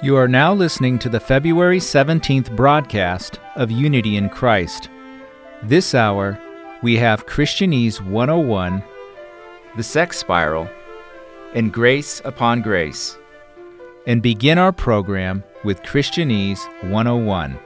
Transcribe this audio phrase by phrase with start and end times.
[0.00, 4.90] You are now listening to the February 17th broadcast of Unity in Christ.
[5.64, 6.38] This hour,
[6.84, 8.84] we have Christianese 101,
[9.76, 10.68] The Sex Spiral,
[11.52, 13.18] and Grace Upon Grace,
[14.06, 17.58] and begin our program with Christianese 101.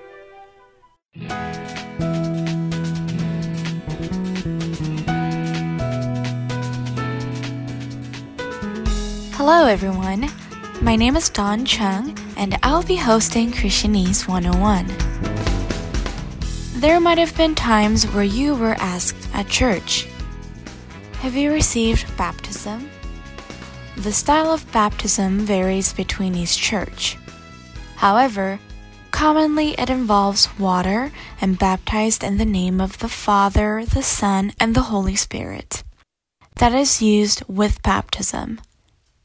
[9.35, 10.31] Hello, everyone.
[10.81, 14.89] My name is Don Chung, and I'll be hosting Christianese 101.
[16.81, 20.09] There might have been times where you were asked at church
[21.21, 22.91] Have you received baptism?
[23.97, 27.17] The style of baptism varies between each church.
[27.95, 28.59] However,
[29.13, 34.75] commonly it involves water and baptized in the name of the Father, the Son, and
[34.75, 35.85] the Holy Spirit.
[36.57, 38.61] That is used with baptism.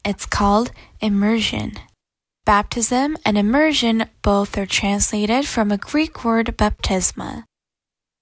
[0.04, 1.72] It's called immersion.
[2.48, 7.44] Baptism and immersion both are translated from a Greek word baptisma.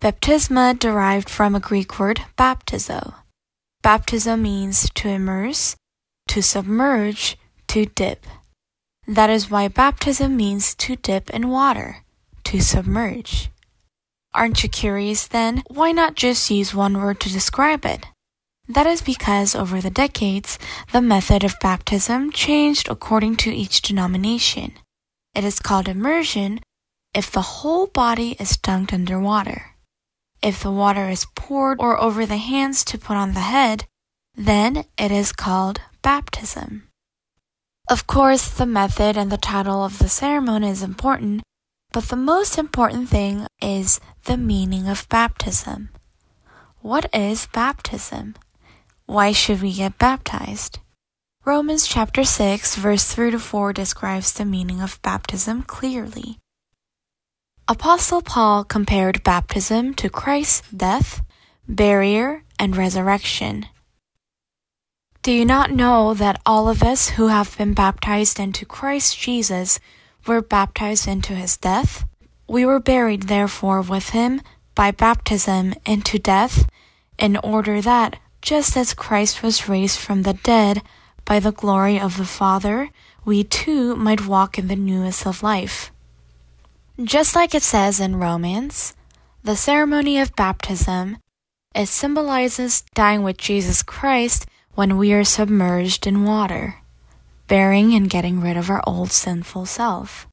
[0.02, 3.14] Baptisma derived from a Greek word baptizo.
[3.84, 5.76] Baptizo means to immerse,
[6.26, 8.26] to submerge, to dip.
[9.06, 11.98] That is why baptism means to dip in water,
[12.46, 13.50] to submerge.
[14.34, 15.62] Aren't you curious then?
[15.68, 18.06] Why not just use one word to describe it?
[18.68, 20.58] That is because over the decades,
[20.92, 24.72] the method of baptism changed according to each denomination.
[25.34, 26.60] It is called immersion
[27.14, 29.76] if the whole body is dunked under water.
[30.42, 33.86] If the water is poured or over the hands to put on the head,
[34.34, 36.88] then it is called baptism.
[37.88, 41.42] Of course, the method and the title of the ceremony is important,
[41.92, 45.90] but the most important thing is the meaning of baptism.
[46.80, 48.34] What is baptism?
[49.06, 50.80] Why should we get baptized?
[51.44, 56.38] Romans chapter 6 verse 3 to 4 describes the meaning of baptism clearly.
[57.68, 61.22] Apostle Paul compared baptism to Christ's death,
[61.68, 63.66] burial, and resurrection.
[65.22, 69.78] Do you not know that all of us who have been baptized into Christ Jesus
[70.26, 72.04] were baptized into his death?
[72.48, 74.40] We were buried therefore with him
[74.74, 76.68] by baptism into death,
[77.18, 80.80] in order that just as Christ was raised from the dead
[81.24, 82.90] by the glory of the Father,
[83.24, 85.90] we too might walk in the newness of life.
[87.02, 88.94] Just like it says in Romans,
[89.42, 91.18] the ceremony of baptism,
[91.74, 94.46] it symbolizes dying with Jesus Christ
[94.76, 96.76] when we are submerged in water,
[97.48, 100.28] bearing and getting rid of our old sinful self.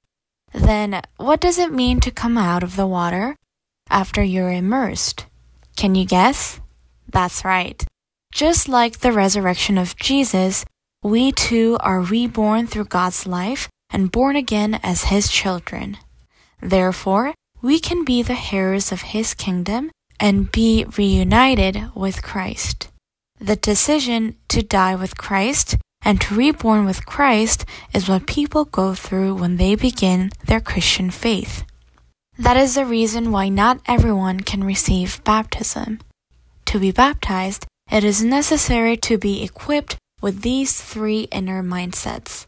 [0.54, 3.36] Then, what does it mean to come out of the water
[3.90, 5.26] after you're immersed?
[5.76, 6.62] Can you guess?
[7.10, 7.84] That's right.
[8.34, 10.66] Just like the resurrection of Jesus,
[11.04, 15.98] we too are reborn through God's life and born again as His children.
[16.60, 22.90] Therefore, we can be the heirs of His kingdom and be reunited with Christ.
[23.40, 28.96] The decision to die with Christ and to reborn with Christ is what people go
[28.96, 31.66] through when they begin their Christian faith.
[32.40, 36.00] That is the reason why not everyone can receive baptism.
[36.66, 42.46] To be baptized, it is necessary to be equipped with these three inner mindsets.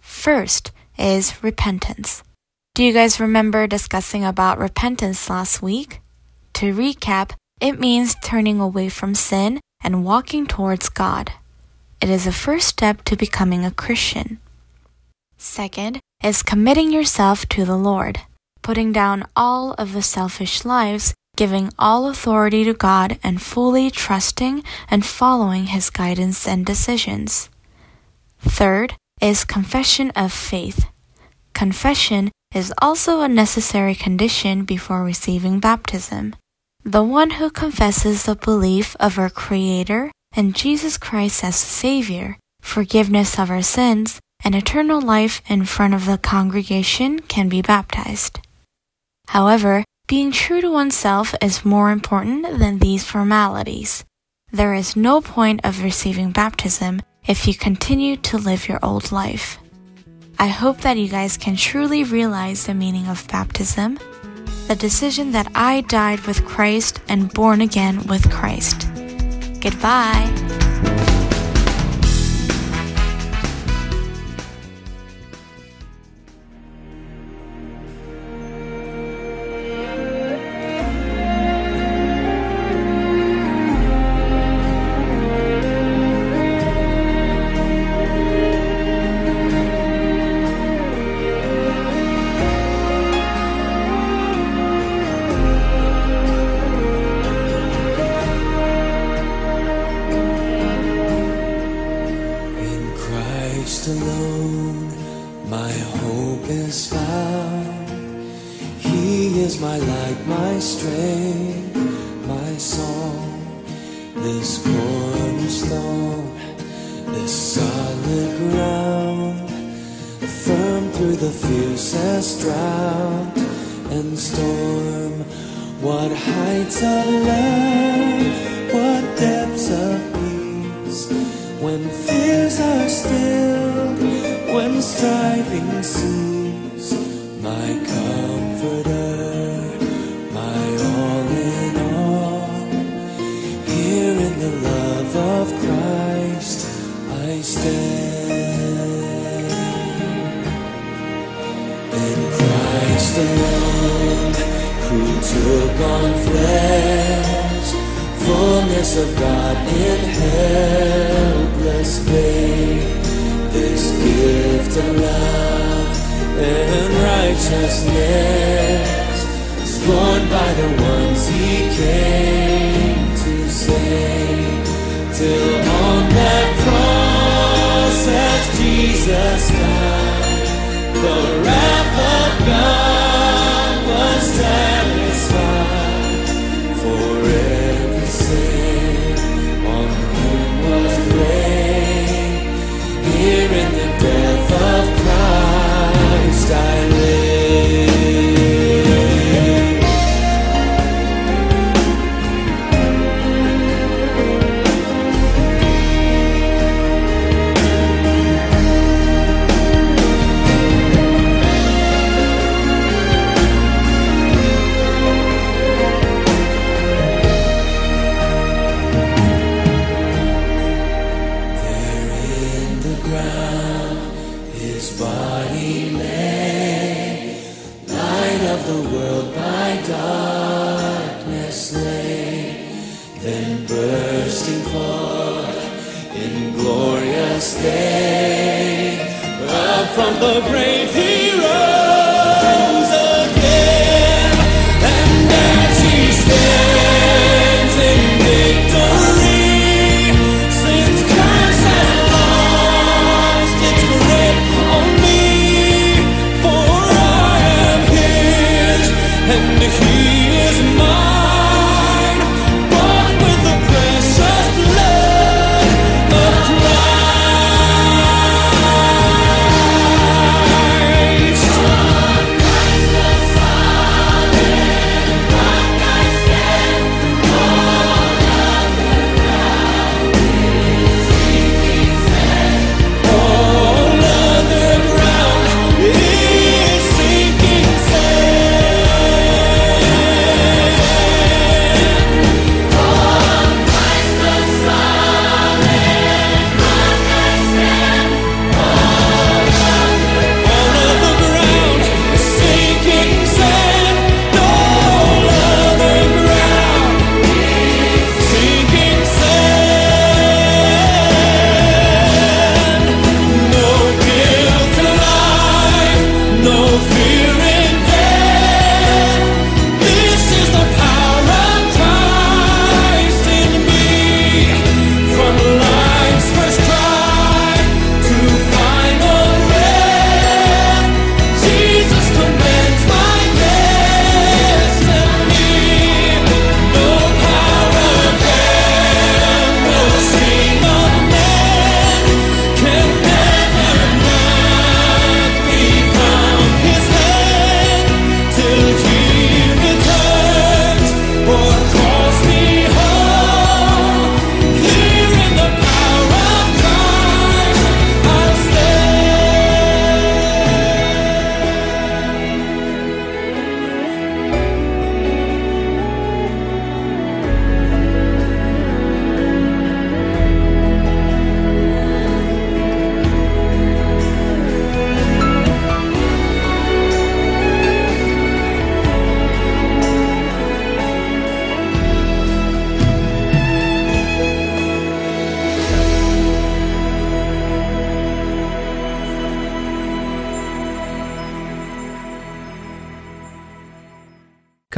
[0.00, 2.22] First is repentance.
[2.74, 6.00] Do you guys remember discussing about repentance last week?
[6.54, 11.32] To recap, it means turning away from sin and walking towards God.
[12.00, 14.38] It is a first step to becoming a Christian.
[15.36, 18.20] Second is committing yourself to the Lord,
[18.62, 24.62] putting down all of the selfish lives giving all authority to God and fully trusting
[24.90, 27.48] and following His guidance and decisions.
[28.40, 30.86] Third is confession of faith.
[31.54, 36.34] Confession is also a necessary condition before receiving baptism.
[36.84, 43.38] The one who confesses the belief of our Creator and Jesus Christ as Savior, forgiveness
[43.38, 48.40] of our sins, and eternal life in front of the congregation can be baptized.
[49.28, 54.04] However, being true to oneself is more important than these formalities.
[54.50, 59.60] There is no point of receiving baptism if you continue to live your old life.
[60.36, 64.00] I hope that you guys can truly realize the meaning of baptism,
[64.66, 68.88] the decision that I died with Christ and born again with Christ.
[69.60, 71.19] Goodbye.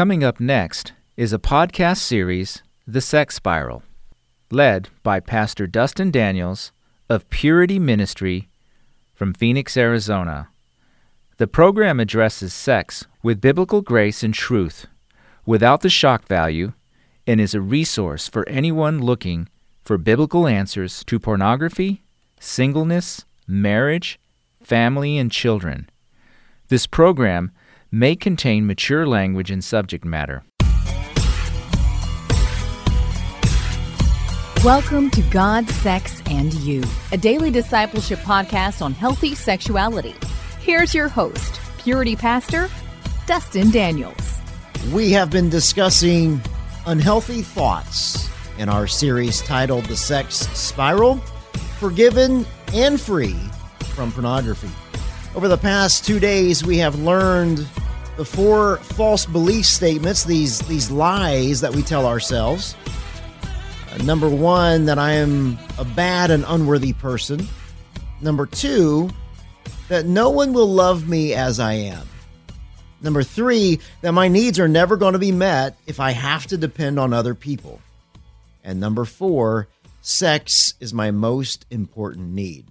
[0.03, 3.85] Coming up next is a podcast series, The Sex Spiral,
[4.51, 6.73] led by Pastor Dustin Daniels
[7.09, 8.49] of Purity Ministry
[9.15, 10.49] from Phoenix, Arizona.
[11.37, 14.87] The program addresses sex with biblical grace and truth,
[15.47, 16.73] without the shock value,
[17.25, 19.49] and is a resource for anyone looking
[19.85, 22.03] for biblical answers to pornography,
[22.41, 24.19] singleness, marriage,
[24.65, 25.89] family, and children.
[26.67, 27.53] This program
[27.95, 30.43] may contain mature language and subject matter.
[34.65, 40.15] Welcome to God, Sex, and You, a daily discipleship podcast on healthy sexuality.
[40.61, 42.71] Here's your host, Purity Pastor
[43.27, 44.39] Dustin Daniels.
[44.93, 46.41] We have been discussing
[46.87, 51.17] unhealthy thoughts in our series titled The Sex Spiral
[51.79, 53.37] Forgiven and Free
[53.95, 54.71] from Pornography.
[55.35, 57.67] Over the past two days, we have learned
[58.19, 62.77] the four false belief statements, these, these lies that we tell ourselves.
[63.91, 67.49] Uh, number one, that I am a bad and unworthy person.
[68.21, 69.09] Number two,
[69.89, 72.07] that no one will love me as I am.
[73.01, 76.59] Number three, that my needs are never going to be met if I have to
[76.59, 77.81] depend on other people.
[78.63, 79.67] And number four,
[80.03, 82.67] sex is my most important need.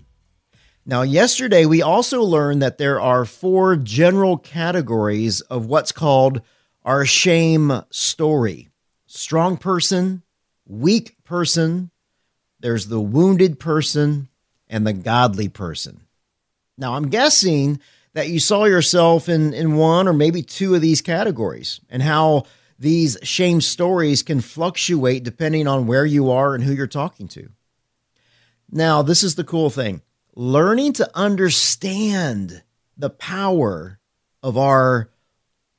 [0.85, 6.41] Now, yesterday we also learned that there are four general categories of what's called
[6.83, 8.67] our shame story
[9.05, 10.23] strong person,
[10.65, 11.91] weak person,
[12.61, 14.29] there's the wounded person,
[14.69, 16.00] and the godly person.
[16.77, 17.81] Now, I'm guessing
[18.13, 22.45] that you saw yourself in, in one or maybe two of these categories and how
[22.79, 27.50] these shame stories can fluctuate depending on where you are and who you're talking to.
[28.71, 30.01] Now, this is the cool thing
[30.35, 32.63] learning to understand
[32.97, 34.00] the power
[34.43, 35.09] of our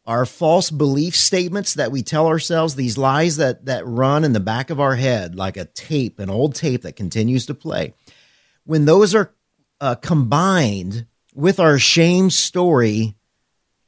[0.05, 4.41] our false belief statements that we tell ourselves these lies that that run in the
[4.41, 7.95] back of our head like a tape an old tape that continues to play.
[8.65, 9.33] When those are
[9.81, 13.15] uh, combined with our shame story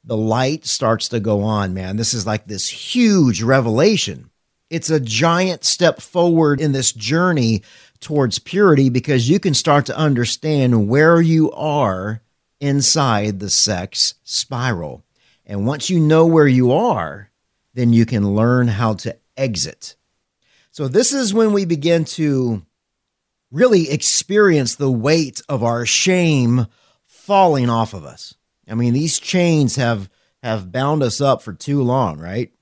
[0.04, 1.96] the light starts to go on man.
[1.96, 4.30] This is like this huge revelation.
[4.70, 7.62] It's a giant step forward in this journey
[8.04, 12.20] towards purity because you can start to understand where you are
[12.60, 15.02] inside the sex spiral.
[15.44, 17.30] And once you know where you are,
[17.72, 19.96] then you can learn how to exit.
[20.70, 22.64] So, this is when we begin to
[23.50, 26.66] really experience the weight of our shame
[27.06, 28.34] falling off of us.
[28.68, 30.10] I mean, these chains have
[30.42, 32.52] have bound us up for too long, right?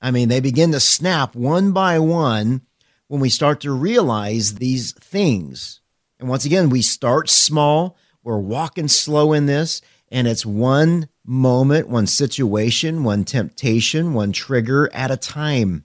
[0.00, 2.62] I mean, they begin to snap one by one
[3.08, 5.80] when we start to realize these things.
[6.20, 11.88] And once again, we start small, we're walking slow in this, and it's one moment,
[11.88, 15.84] one situation, one temptation, one trigger at a time.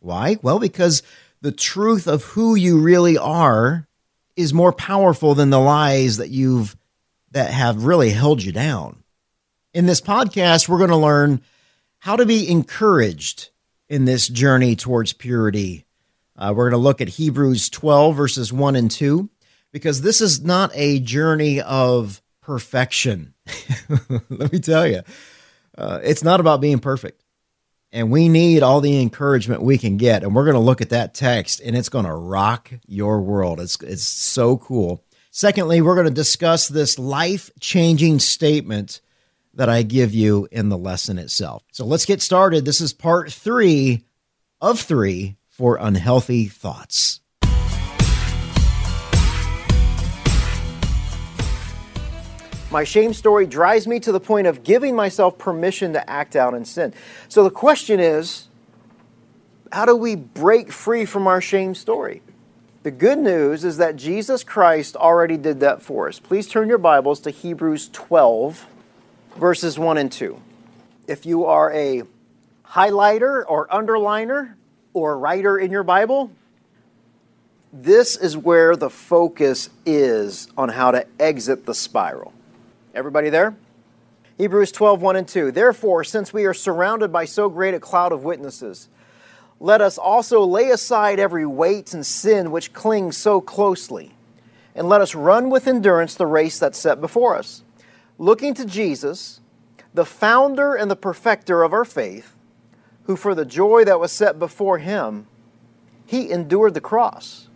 [0.00, 0.38] Why?
[0.42, 1.02] Well, because
[1.40, 3.86] the truth of who you really are
[4.36, 6.76] is more powerful than the lies that you've
[7.30, 9.02] that have really held you down.
[9.74, 11.42] In this podcast, we're going to learn
[11.98, 13.50] how to be encouraged
[13.88, 15.84] in this journey towards purity
[16.38, 19.28] uh, we're going to look at Hebrews 12, verses 1 and 2,
[19.72, 23.34] because this is not a journey of perfection.
[24.28, 25.02] Let me tell you,
[25.76, 27.24] uh, it's not about being perfect.
[27.90, 30.22] And we need all the encouragement we can get.
[30.22, 33.60] And we're going to look at that text, and it's going to rock your world.
[33.60, 35.04] It's, it's so cool.
[35.30, 39.00] Secondly, we're going to discuss this life changing statement
[39.54, 41.64] that I give you in the lesson itself.
[41.72, 42.64] So let's get started.
[42.64, 44.04] This is part three
[44.60, 47.20] of three for unhealthy thoughts.
[52.70, 56.54] My shame story drives me to the point of giving myself permission to act out
[56.54, 56.94] in sin.
[57.28, 58.46] So the question is
[59.72, 62.22] how do we break free from our shame story?
[62.84, 66.20] The good news is that Jesus Christ already did that for us.
[66.20, 68.64] Please turn your Bibles to Hebrews 12,
[69.36, 70.40] verses 1 and 2.
[71.08, 72.04] If you are a
[72.64, 74.54] highlighter or underliner
[74.92, 76.30] or writer in your Bible,
[77.72, 82.32] this is where the focus is on how to exit the spiral.
[82.94, 83.56] Everybody there?
[84.38, 85.50] Hebrews 12, 1 and 2.
[85.52, 88.88] Therefore, since we are surrounded by so great a cloud of witnesses,
[89.60, 94.14] let us also lay aside every weight and sin which clings so closely,
[94.74, 97.64] and let us run with endurance the race that's set before us,
[98.16, 99.40] looking to Jesus,
[99.92, 102.36] the founder and the perfecter of our faith,
[103.08, 105.26] who for the joy that was set before him,
[106.04, 107.48] he endured the cross.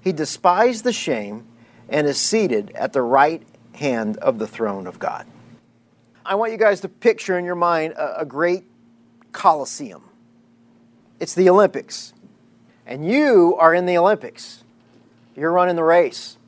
[0.00, 1.46] He despised the shame
[1.90, 3.42] and is seated at the right
[3.74, 5.26] hand of the throne of God.
[6.24, 8.64] I want you guys to picture in your mind a, a great
[9.30, 10.04] coliseum.
[11.20, 12.14] It's the Olympics.
[12.86, 14.64] And you are in the Olympics.
[15.36, 16.38] You're running the race.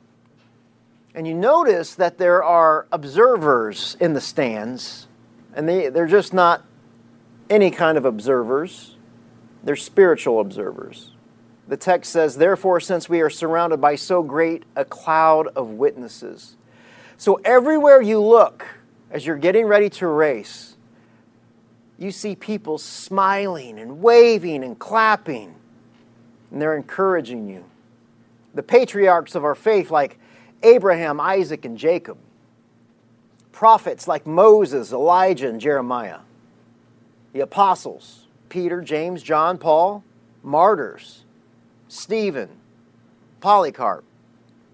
[1.13, 5.07] And you notice that there are observers in the stands,
[5.53, 6.63] and they, they're just not
[7.49, 8.95] any kind of observers,
[9.63, 11.11] they're spiritual observers.
[11.67, 16.55] The text says, Therefore, since we are surrounded by so great a cloud of witnesses.
[17.17, 18.65] So, everywhere you look
[19.11, 20.75] as you're getting ready to race,
[21.97, 25.55] you see people smiling and waving and clapping,
[26.51, 27.65] and they're encouraging you.
[28.53, 30.19] The patriarchs of our faith, like
[30.63, 32.17] Abraham, Isaac, and Jacob,
[33.51, 36.19] prophets like Moses, Elijah, and Jeremiah,
[37.37, 40.03] the apostles, Peter, James, John, Paul,
[40.41, 41.23] martyrs,
[41.87, 42.49] Stephen,
[43.41, 44.03] Polycarp,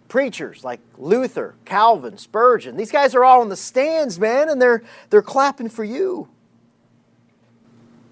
[0.08, 2.77] preachers like Luther, Calvin, Spurgeon.
[2.77, 6.29] These guys are all in the stands, man, and they're, they're clapping for you.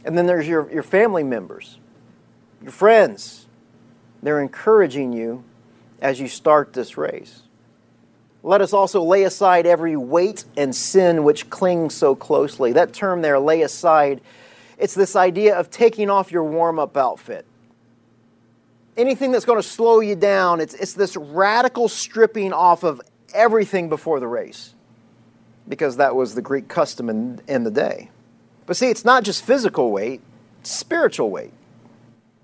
[0.03, 1.79] And then there's your, your family members,
[2.61, 3.47] your friends.
[4.21, 5.45] They're encouraging you
[6.01, 7.43] as you start this race.
[8.43, 12.73] Let us also lay aside every weight and sin which clings so closely.
[12.73, 14.19] That term there, lay aside,
[14.81, 17.45] it's this idea of taking off your warm up outfit.
[18.97, 22.99] Anything that's going to slow you down, it's, it's this radical stripping off of
[23.31, 24.73] everything before the race,
[25.69, 28.09] because that was the Greek custom in, in the day.
[28.65, 30.21] But see, it's not just physical weight,
[30.61, 31.53] it's spiritual weight.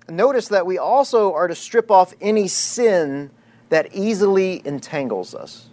[0.08, 3.30] Notice that we also are to strip off any sin
[3.68, 5.68] that easily entangles us.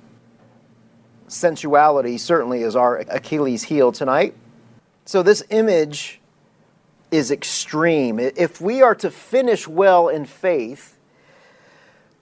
[1.27, 4.33] Sensuality certainly is our Achilles heel tonight.
[5.05, 6.19] So, this image
[7.15, 8.19] is extreme.
[8.19, 10.97] If we are to finish well in faith,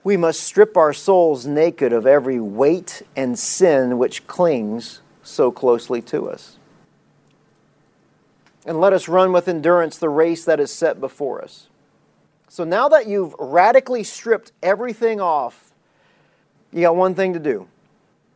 [0.04, 6.00] we must strip our souls naked of every weight and sin which clings so closely
[6.02, 6.58] to us.
[8.64, 11.68] And let us run with endurance the race that is set before us.
[12.48, 15.72] So now that you've radically stripped everything off,
[16.72, 17.66] you got one thing to do.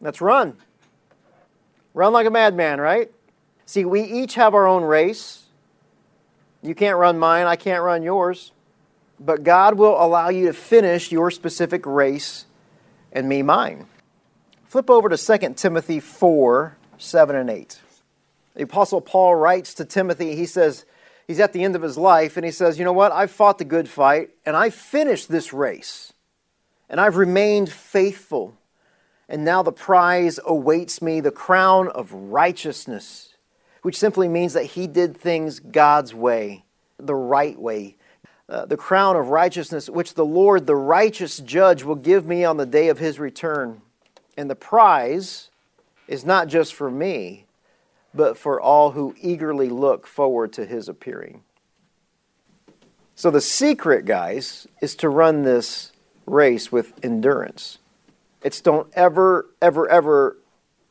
[0.01, 0.57] That's run.
[1.95, 3.13] Run like a madman, right?
[3.65, 5.45] See, we each have our own race.
[6.63, 8.53] You can't run mine, I can't run yours.
[9.21, 12.47] But God will allow you to finish your specific race
[13.13, 13.87] and me mine.
[14.65, 17.81] Flip over to 2 Timothy 4 7 and 8.
[18.55, 20.85] The Apostle Paul writes to Timothy, he says,
[21.29, 23.13] he's at the end of his life, and he says, You know what?
[23.13, 26.13] I've fought the good fight, and I've finished this race,
[26.89, 28.57] and I've remained faithful.
[29.29, 33.35] And now the prize awaits me, the crown of righteousness,
[33.83, 36.65] which simply means that he did things God's way,
[36.99, 37.97] the right way.
[38.49, 42.57] Uh, the crown of righteousness, which the Lord, the righteous judge, will give me on
[42.57, 43.83] the day of his return.
[44.37, 45.51] And the prize
[46.07, 47.45] is not just for me,
[48.15, 51.43] but for all who eagerly look forward to his appearing.
[53.15, 55.93] So, the secret, guys, is to run this
[56.25, 57.79] race with endurance.
[58.43, 60.39] It's don't ever, ever, ever,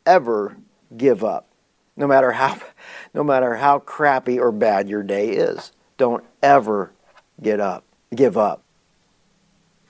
[0.06, 0.58] ever
[0.96, 1.47] give up.
[1.98, 2.60] No matter how
[3.14, 5.72] no matter how crappy or bad your day is.
[5.98, 6.92] Don't ever
[7.42, 7.84] get up,
[8.14, 8.62] give up.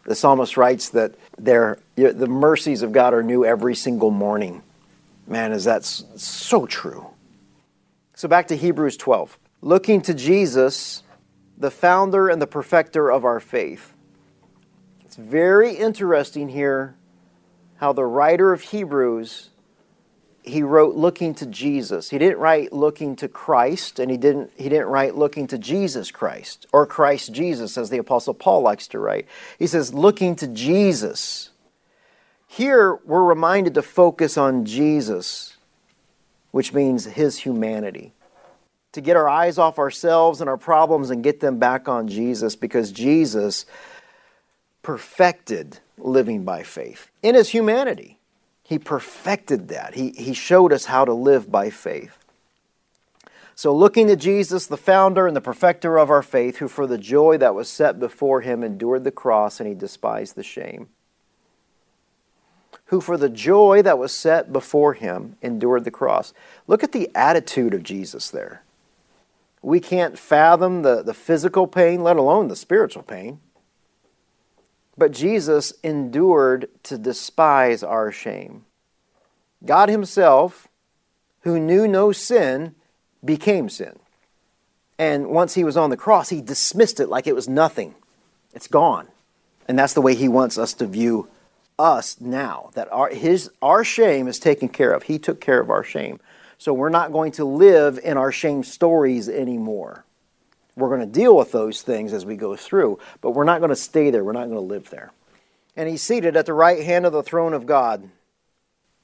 [0.06, 1.78] The psalmist writes that the
[2.30, 4.64] mercies of God are new every single morning.
[5.28, 7.08] Man, is that so true.
[8.16, 9.38] So back to Hebrews 12.
[9.62, 11.04] Looking to Jesus,
[11.58, 13.94] the founder and the perfecter of our faith.
[15.04, 16.96] It's very interesting here
[17.76, 19.50] how the writer of Hebrews
[20.48, 22.10] he wrote looking to Jesus.
[22.10, 26.12] He didn't write looking to Christ and he didn't he didn't write looking to Jesus
[26.12, 29.28] Christ or Christ Jesus as the apostle Paul likes to write.
[29.60, 31.50] He says looking to Jesus.
[32.48, 35.58] Here we're reminded to focus on Jesus,
[36.52, 38.14] which means his humanity.
[38.94, 42.56] To get our eyes off ourselves and our problems and get them back on Jesus
[42.56, 43.66] because Jesus
[44.82, 48.17] perfected living by faith in his humanity.
[48.68, 49.94] He perfected that.
[49.94, 52.18] He, he showed us how to live by faith.
[53.56, 56.98] So, looking to Jesus, the founder and the perfecter of our faith, who for the
[56.98, 60.90] joy that was set before him endured the cross and he despised the shame.
[62.88, 66.34] Who for the joy that was set before him endured the cross.
[66.68, 68.64] Look at the attitude of Jesus there.
[69.62, 73.40] We can't fathom the, the physical pain, let alone the spiritual pain.
[74.98, 78.66] But Jesus endured to despise our shame.
[79.64, 80.68] God Himself,
[81.42, 82.76] who knew no sin,
[83.24, 84.00] became sin.
[84.98, 87.96] And once He was on the cross, He dismissed it like it was nothing.
[88.54, 89.08] It's gone.
[89.68, 91.28] And that's the way He wants us to view
[91.80, 95.04] us now, that our, his, our shame is taken care of.
[95.04, 96.20] He took care of our shame.
[96.58, 100.04] So we're not going to live in our shame stories anymore.
[100.78, 103.70] We're going to deal with those things as we go through, but we're not going
[103.70, 104.24] to stay there.
[104.24, 105.12] We're not going to live there.
[105.76, 108.10] And he's seated at the right hand of the throne of God.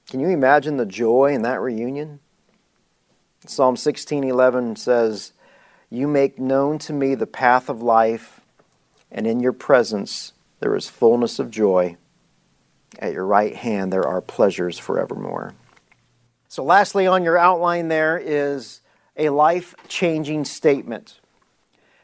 [0.09, 2.19] Can you imagine the joy in that reunion?
[3.47, 5.33] Psalm 16:11 says,
[5.89, 8.39] "You make known to me the path of life,
[9.11, 11.97] and in your presence there is fullness of joy.
[12.99, 15.55] At your right hand there are pleasures forevermore."
[16.47, 18.81] So lastly on your outline there is
[19.17, 21.19] a life-changing statement.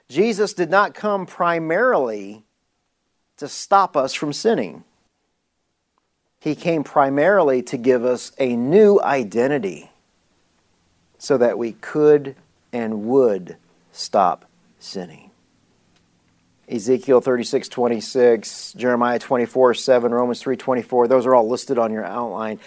[0.10, 2.44] Jesus did not come primarily
[3.38, 4.84] to stop us from sinning.
[6.40, 9.92] He came primarily to give us a new identity
[11.20, 12.36] so that we could
[12.74, 13.58] and would
[13.92, 14.46] stop
[14.80, 15.30] sinning.
[16.68, 22.06] Ezekiel 36 26, Jeremiah 24 7, Romans 3 24, those are all listed on your
[22.06, 22.60] outline.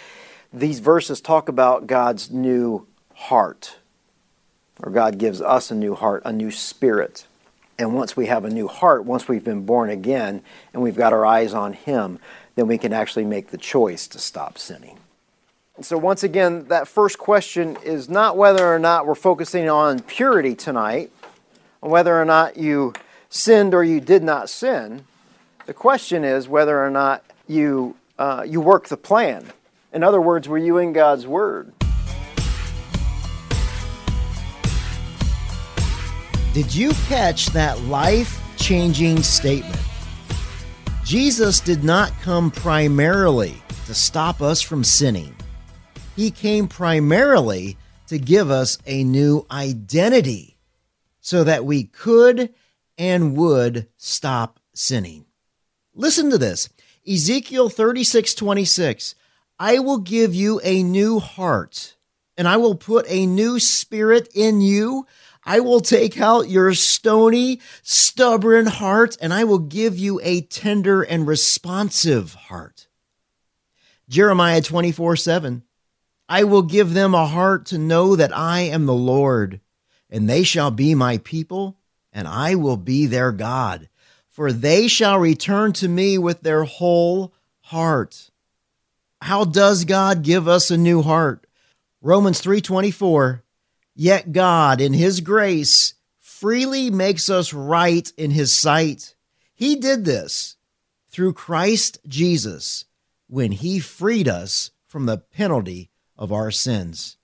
[0.51, 3.77] These verses talk about God's new heart,
[4.81, 7.25] or God gives us a new heart, a new spirit.
[7.77, 10.41] And once we have a new heart, once we've been born again
[10.73, 12.19] and we've got our eyes on Him,
[12.55, 14.99] then we can actually make the choice to stop sinning.
[15.81, 20.53] So, once again, that first question is not whether or not we're focusing on purity
[20.53, 21.11] tonight,
[21.79, 22.93] whether or not you
[23.27, 25.05] sinned or you did not sin.
[25.65, 29.51] The question is whether or not you, uh, you work the plan.
[29.91, 31.73] In other words, were you in God's Word?
[36.53, 39.81] Did you catch that life changing statement?
[41.03, 43.55] Jesus did not come primarily
[43.87, 45.35] to stop us from sinning.
[46.15, 50.59] He came primarily to give us a new identity
[51.21, 52.53] so that we could
[52.99, 55.25] and would stop sinning.
[55.95, 56.69] Listen to this
[57.07, 59.15] Ezekiel 36 26.
[59.57, 61.95] I will give you a new heart,
[62.37, 65.07] and I will put a new spirit in you.
[65.45, 71.01] I will take out your stony, stubborn heart, and I will give you a tender
[71.01, 72.87] and responsive heart.
[74.07, 75.63] Jeremiah 24 7.
[76.29, 79.59] I will give them a heart to know that I am the Lord,
[80.09, 81.77] and they shall be my people,
[82.13, 83.89] and I will be their God.
[84.29, 88.31] For they shall return to me with their whole heart.
[89.21, 91.45] How does God give us a new heart?
[92.01, 93.43] Romans 3:24
[93.95, 99.15] Yet God in his grace freely makes us right in his sight.
[99.53, 100.57] He did this
[101.09, 102.85] through Christ Jesus
[103.27, 107.17] when he freed us from the penalty of our sins.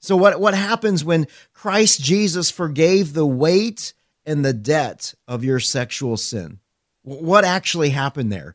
[0.00, 3.92] So, what, what happens when Christ Jesus forgave the weight
[4.24, 6.60] and the debt of your sexual sin?
[7.02, 8.54] What actually happened there?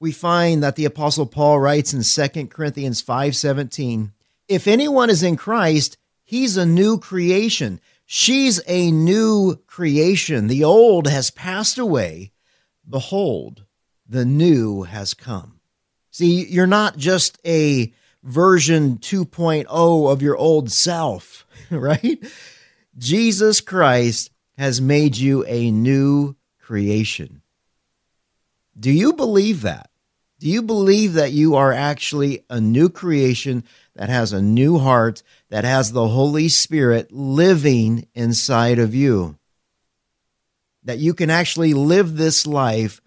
[0.00, 4.12] We find that the apostle Paul writes in 2 Corinthians 5:17,
[4.48, 5.96] if anyone is in Christ,
[6.26, 7.80] he's a new creation.
[8.04, 10.48] She's a new creation.
[10.48, 12.32] The old has passed away.
[12.88, 13.64] Behold,
[14.06, 15.60] the new has come.
[16.10, 19.66] See, you're not just a version 2.0
[20.12, 22.22] of your old self, right?
[22.98, 27.42] Jesus Christ has made you a new creation.
[28.78, 29.90] Do you believe that?
[30.38, 35.22] Do you believe that you are actually a new creation that has a new heart,
[35.48, 39.38] that has the Holy Spirit living inside of you?
[40.84, 43.00] That you can actually live this life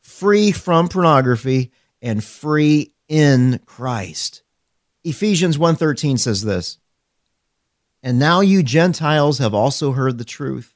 [0.00, 1.70] free from pornography
[2.02, 4.42] and free in Christ.
[5.04, 6.78] Ephesians 1:13 says this.
[8.02, 10.74] And now you Gentiles have also heard the truth.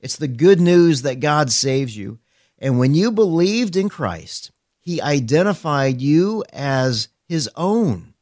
[0.00, 2.18] It's the good news that God saves you.
[2.58, 8.14] And when you believed in Christ, he identified you as his own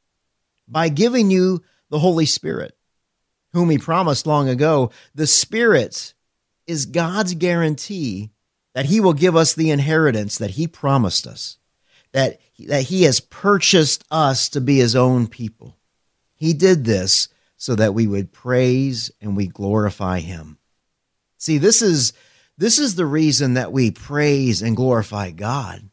[0.68, 1.62] by giving you
[1.92, 2.76] the Holy Spirit,
[3.52, 4.90] whom he promised long ago.
[5.14, 6.14] The Spirit
[6.66, 8.30] is God's guarantee
[8.74, 11.58] that he will give us the inheritance that he promised us
[12.12, 15.76] that, that he has purchased us to be his own people.
[16.34, 20.58] He did this so that we would praise and we glorify him.
[21.38, 22.14] See, this is,
[22.56, 25.90] this is the reason that we praise and glorify God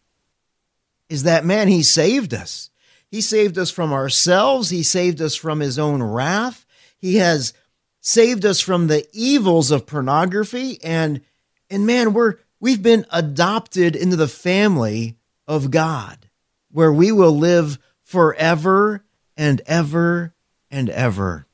[1.10, 2.70] is that man, he saved us.
[3.10, 4.70] He saved us from ourselves.
[4.70, 6.66] He saved us from his own wrath.
[6.98, 7.54] He has
[8.02, 11.22] saved us from the evils of pornography and
[11.70, 15.18] and man, we're we've been adopted into the family
[15.48, 16.30] of God,
[16.72, 19.04] where we will live forever
[19.38, 20.34] and ever
[20.72, 21.46] and ever.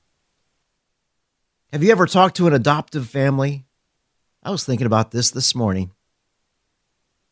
[1.71, 3.65] Have you ever talked to an adoptive family?
[4.41, 5.91] I was thinking about this this morning.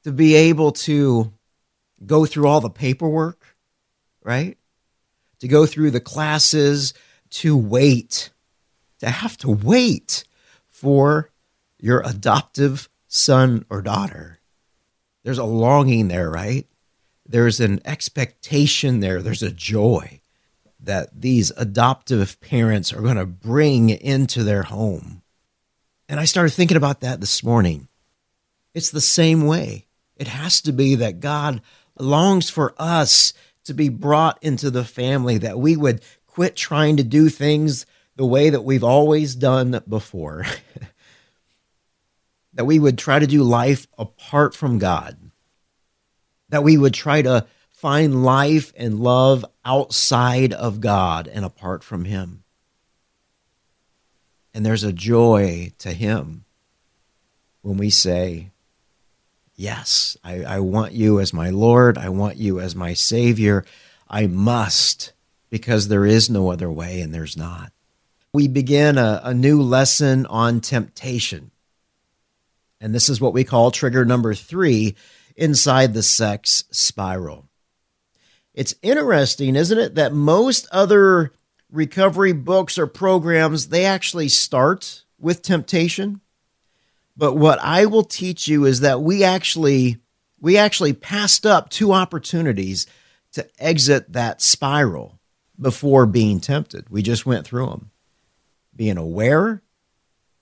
[0.03, 1.31] To be able to
[2.05, 3.52] go through all the paperwork,
[4.23, 4.57] right?
[5.39, 6.93] To go through the classes,
[7.31, 8.29] to wait,
[8.99, 10.23] to have to wait
[10.67, 11.31] for
[11.79, 14.39] your adoptive son or daughter
[15.23, 16.67] there's a longing there, right?
[17.25, 20.21] there's an expectation there, there's a joy
[20.79, 25.21] that these adoptive parents are going to bring into their home.
[26.09, 27.87] And I started thinking about that this morning.
[28.73, 29.87] It's the same way.
[30.17, 31.61] It has to be that God
[31.97, 33.33] longs for us
[33.65, 38.25] to be brought into the family, that we would quit trying to do things the
[38.25, 40.45] way that we've always done before,
[42.53, 45.17] that we would try to do life apart from God,
[46.49, 52.05] that we would try to find life and love outside of God and apart from
[52.05, 52.43] Him.
[54.53, 56.45] And there's a joy to Him
[57.61, 58.52] when we say,
[59.63, 61.97] Yes, I, I, want you as my Lord.
[61.97, 63.63] I want you as my Savior.
[64.09, 65.13] I must,
[65.49, 67.71] because there is no other way and there's not.
[68.33, 71.51] We begin a, a new lesson on temptation.
[72.81, 74.97] And this is what we call trigger number three
[75.37, 77.47] inside the sex spiral.
[78.53, 81.31] It's interesting, isn't it, that most other
[81.71, 86.19] recovery books or programs, they actually start with temptation.
[87.15, 89.97] But what I will teach you is that we actually
[90.39, 92.85] we actually passed up two opportunities
[93.33, 95.19] to exit that spiral
[95.59, 96.89] before being tempted.
[96.89, 97.91] We just went through them.
[98.75, 99.61] Being aware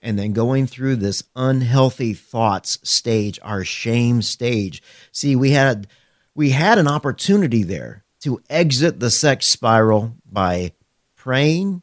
[0.01, 4.81] and then going through this unhealthy thoughts stage, our shame stage.
[5.11, 5.87] See, we had
[6.33, 10.73] we had an opportunity there to exit the sex spiral by
[11.15, 11.81] praying,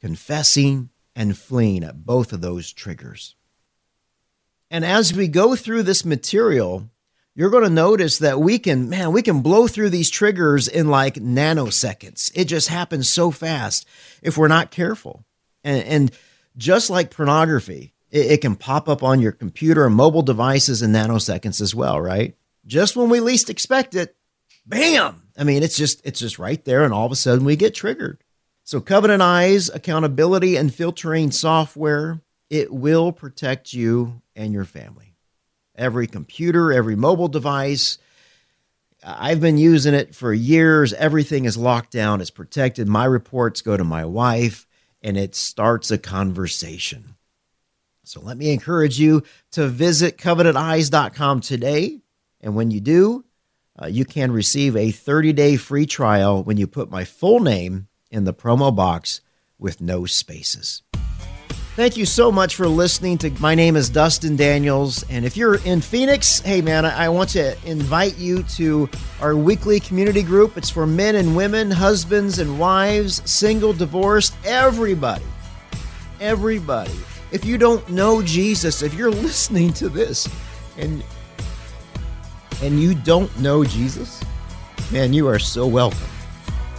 [0.00, 3.34] confessing, and fleeing at both of those triggers.
[4.70, 6.88] And as we go through this material,
[7.34, 10.88] you're going to notice that we can, man, we can blow through these triggers in
[10.88, 12.32] like nanoseconds.
[12.34, 13.86] It just happens so fast
[14.22, 15.24] if we're not careful.
[15.64, 16.10] And, and
[16.56, 20.92] just like pornography, it, it can pop up on your computer and mobile devices in
[20.92, 22.34] nanoseconds as well, right?
[22.66, 24.16] Just when we least expect it,
[24.66, 25.22] bam!
[25.38, 27.74] I mean, it's just it's just right there, and all of a sudden we get
[27.74, 28.22] triggered.
[28.64, 35.14] So Covenant Eyes accountability and filtering software, it will protect you and your family.
[35.74, 37.98] Every computer, every mobile device,
[39.04, 40.92] I've been using it for years.
[40.94, 42.88] Everything is locked down, it's protected.
[42.88, 44.66] My reports go to my wife,
[45.02, 47.16] and it starts a conversation.
[48.04, 49.22] So let me encourage you
[49.52, 52.00] to visit covenanteyes.com today.
[52.40, 53.24] And when you do,
[53.80, 57.88] uh, you can receive a 30 day free trial when you put my full name
[58.10, 59.20] in the promo box
[59.58, 60.82] with no spaces.
[61.78, 65.64] Thank you so much for listening to my name is Dustin Daniels and if you're
[65.64, 70.56] in Phoenix, hey man, I want to invite you to our weekly community group.
[70.56, 75.24] It's for men and women, husbands and wives, single, divorced, everybody.
[76.20, 76.96] Everybody.
[77.30, 80.28] If you don't know Jesus, if you're listening to this
[80.78, 81.04] and
[82.60, 84.20] and you don't know Jesus,
[84.90, 86.00] man, you are so welcome.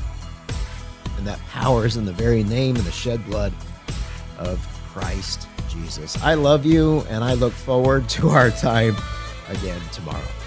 [1.17, 3.53] And that power is in the very name and the shed blood
[4.39, 4.59] of
[4.93, 6.21] Christ Jesus.
[6.23, 8.97] I love you and I look forward to our time
[9.49, 10.42] again tomorrow.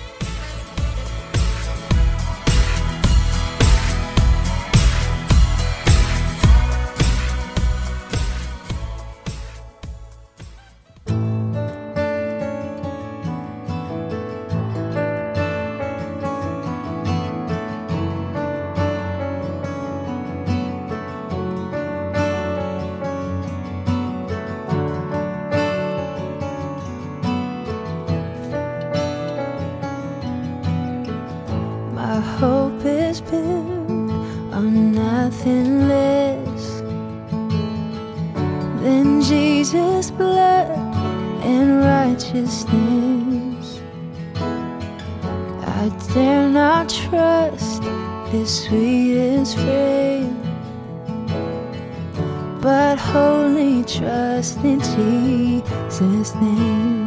[33.06, 34.12] Hope is built
[34.54, 36.82] on nothing less
[38.82, 40.70] than Jesus' blood
[41.44, 43.82] and righteousness.
[45.82, 47.84] I dare not trust
[48.32, 50.42] this sweetest frame,
[52.62, 57.05] but wholly trust in Jesus' name.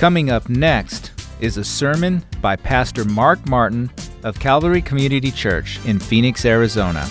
[0.00, 3.90] Coming up next is a sermon by Pastor Mark Martin
[4.22, 7.06] of Calvary Community Church in Phoenix, Arizona.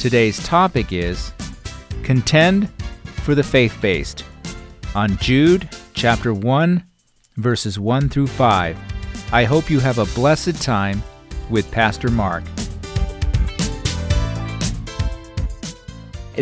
[0.00, 1.32] Today's topic is
[2.02, 2.68] Contend
[3.22, 4.24] for the Faith Based
[4.96, 6.84] on Jude chapter 1,
[7.36, 8.78] verses 1 through 5.
[9.32, 11.04] I hope you have a blessed time
[11.50, 12.42] with Pastor Mark.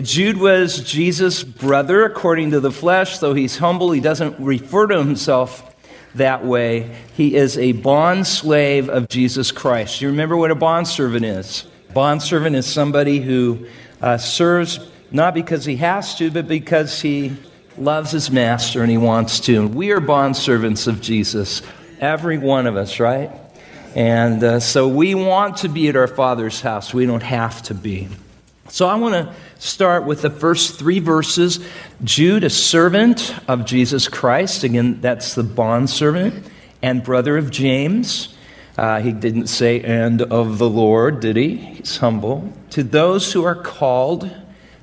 [0.00, 3.92] Jude was Jesus' brother according to the flesh, though he's humble.
[3.92, 5.68] He doesn't refer to himself
[6.14, 6.94] that way.
[7.14, 10.00] He is a bond slave of Jesus Christ.
[10.00, 11.64] You remember what a bondservant is?
[11.94, 13.66] Bondservant is somebody who
[14.00, 17.36] uh, serves not because he has to, but because he
[17.76, 19.66] loves his master and he wants to.
[19.66, 21.62] We are bondservants of Jesus,
[22.00, 23.30] every one of us, right?
[23.94, 26.94] And uh, so we want to be at our Father's house.
[26.94, 28.08] We don't have to be.
[28.72, 31.60] So I want to start with the first three verses.
[32.04, 34.64] Jude, a servant of Jesus Christ.
[34.64, 36.46] Again, that's the bondservant
[36.80, 38.34] and brother of James.
[38.78, 41.56] Uh, he didn't say, and of the Lord, did he?
[41.56, 42.50] He's humble.
[42.70, 44.34] To those who are called,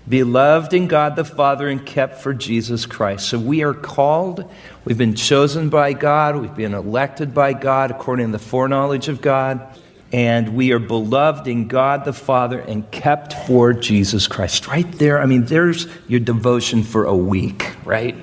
[0.08, 3.28] beloved in God the Father, and kept for Jesus Christ.
[3.28, 4.48] So we are called.
[4.86, 6.36] We've been chosen by God.
[6.36, 9.68] We've been elected by God according to the foreknowledge of God.
[10.12, 14.68] And we are beloved in God the Father and kept for Jesus Christ.
[14.68, 18.16] Right there, I mean, there's your devotion for a week, right?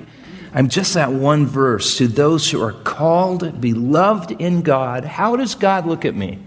[0.53, 1.97] I'm just that one verse.
[1.97, 6.39] To those who are called, beloved in God, how does God look at me?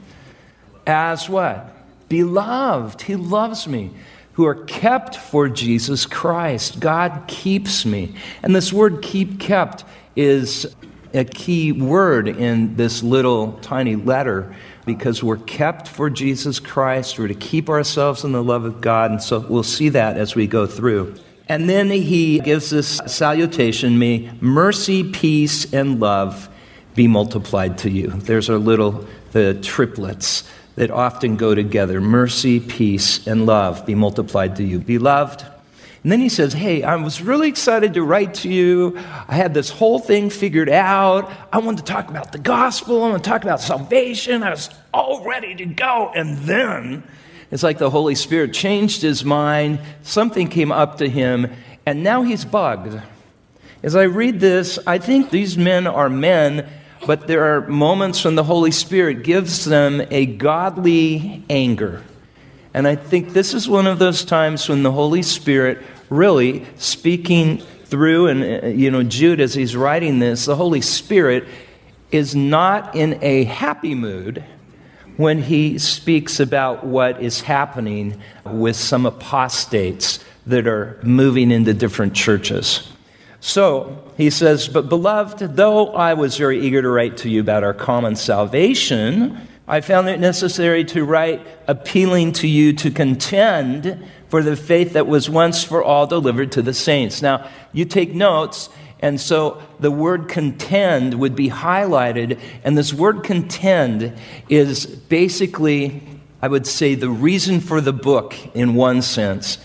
[0.86, 1.74] As what?
[2.08, 3.02] Beloved.
[3.02, 3.92] He loves me.
[4.34, 6.80] Who are kept for Jesus Christ.
[6.80, 8.14] God keeps me.
[8.42, 9.84] And this word keep kept
[10.16, 10.74] is
[11.12, 14.54] a key word in this little tiny letter
[14.94, 17.18] because we're kept for Jesus Christ.
[17.18, 19.12] We're to keep ourselves in the love of God.
[19.12, 21.14] And so we'll see that as we go through.
[21.48, 26.48] And then he gives this salutation May mercy, peace, and love
[26.94, 28.08] be multiplied to you.
[28.08, 34.56] There's our little, the triplets that often go together mercy, peace, and love be multiplied
[34.56, 34.80] to you.
[34.80, 35.44] Beloved,
[36.02, 38.96] And then he says, Hey, I was really excited to write to you.
[39.28, 41.30] I had this whole thing figured out.
[41.52, 43.04] I wanted to talk about the gospel.
[43.04, 44.42] I want to talk about salvation.
[44.42, 46.10] I was all ready to go.
[46.14, 47.02] And then
[47.50, 49.80] it's like the Holy Spirit changed his mind.
[50.02, 51.52] Something came up to him,
[51.84, 53.00] and now he's bugged.
[53.82, 56.68] As I read this, I think these men are men,
[57.06, 62.04] but there are moments when the Holy Spirit gives them a godly anger.
[62.72, 67.58] And I think this is one of those times when the Holy Spirit really speaking
[67.84, 71.44] through, and uh, you know, Jude, as he's writing this, the Holy Spirit
[72.12, 74.44] is not in a happy mood
[75.16, 82.14] when he speaks about what is happening with some apostates that are moving into different
[82.14, 82.90] churches.
[83.40, 87.64] So he says, But beloved, though I was very eager to write to you about
[87.64, 94.42] our common salvation, I found it necessary to write appealing to you to contend for
[94.42, 97.22] the faith that was once for all delivered to the saints.
[97.22, 98.68] Now, you take notes,
[98.98, 104.12] and so the word contend would be highlighted, and this word contend
[104.48, 106.02] is basically,
[106.42, 109.58] I would say, the reason for the book in one sense.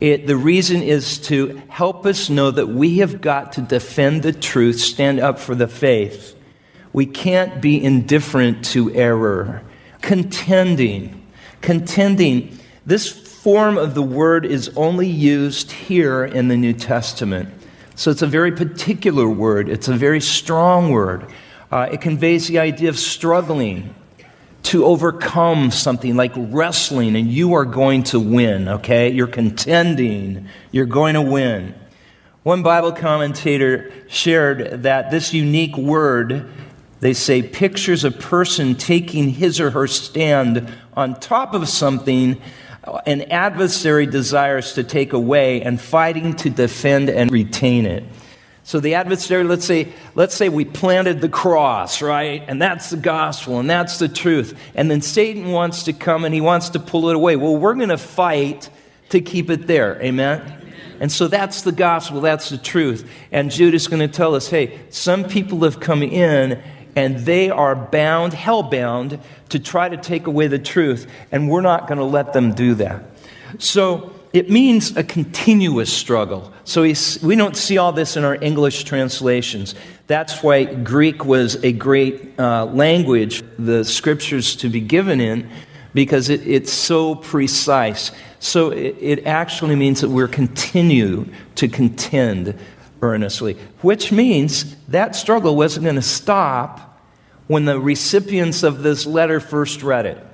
[0.00, 4.32] It, the reason is to help us know that we have got to defend the
[4.32, 6.34] truth, stand up for the faith.
[6.92, 9.62] We can't be indifferent to error.
[10.00, 11.26] Contending.
[11.60, 12.58] Contending.
[12.84, 17.48] This form of the word is only used here in the New Testament.
[17.94, 21.26] So it's a very particular word, it's a very strong word.
[21.70, 23.94] Uh, it conveys the idea of struggling
[24.64, 29.10] to overcome something like wrestling, and you are going to win, okay?
[29.10, 31.74] You're contending, you're going to win.
[32.42, 36.48] One Bible commentator shared that this unique word
[37.02, 42.40] they say pictures a person taking his or her stand on top of something
[42.84, 48.04] uh, an adversary desires to take away and fighting to defend and retain it.
[48.62, 52.44] So the adversary, let's say, let's say we planted the cross, right?
[52.46, 54.56] And that's the gospel and that's the truth.
[54.76, 57.34] And then Satan wants to come and he wants to pull it away.
[57.34, 58.70] Well, we're going to fight
[59.08, 60.00] to keep it there.
[60.00, 60.40] Amen?
[61.00, 63.10] And so that's the gospel, that's the truth.
[63.32, 66.62] And Jude is going to tell us hey, some people have come in
[66.94, 69.18] and they are bound, hell bound,
[69.48, 72.74] to try to take away the truth, and we're not going to let them do
[72.74, 73.04] that.
[73.58, 76.52] So it means a continuous struggle.
[76.64, 79.74] So we don't see all this in our English translations.
[80.06, 85.50] That's why Greek was a great uh, language, the scriptures to be given in,
[85.94, 88.10] because it, it's so precise.
[88.38, 91.26] So it, it actually means that we're continue
[91.56, 92.58] to contend
[93.02, 97.00] earnestly, which means that struggle wasn't going to stop
[97.48, 100.26] when the recipients of this letter first read it.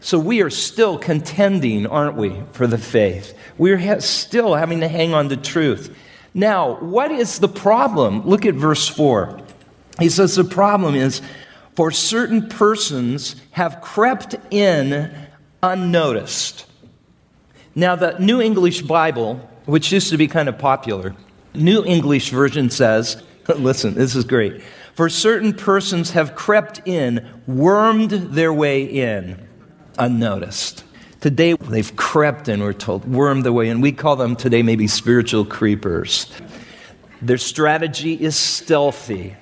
[0.00, 3.36] So we are still contending, aren't we, for the faith?
[3.56, 5.96] We're ha- still having to hang on to truth.
[6.34, 8.26] Now, what is the problem?
[8.26, 9.40] Look at verse 4.
[9.98, 11.22] He says the problem is
[11.74, 15.14] for certain persons have crept in
[15.62, 16.66] unnoticed.
[17.74, 21.14] Now, the New English Bible, which used to be kind of popular,
[21.54, 24.62] New English Version says, listen, this is great.
[24.94, 29.48] For certain persons have crept in, wormed their way in,
[29.98, 30.84] unnoticed.
[31.20, 33.80] Today, they've crept in, we're told, wormed their way in.
[33.80, 36.30] We call them today maybe spiritual creepers.
[37.22, 39.36] Their strategy is stealthy.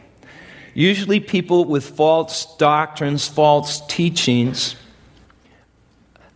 [0.75, 4.77] Usually, people with false doctrines, false teachings,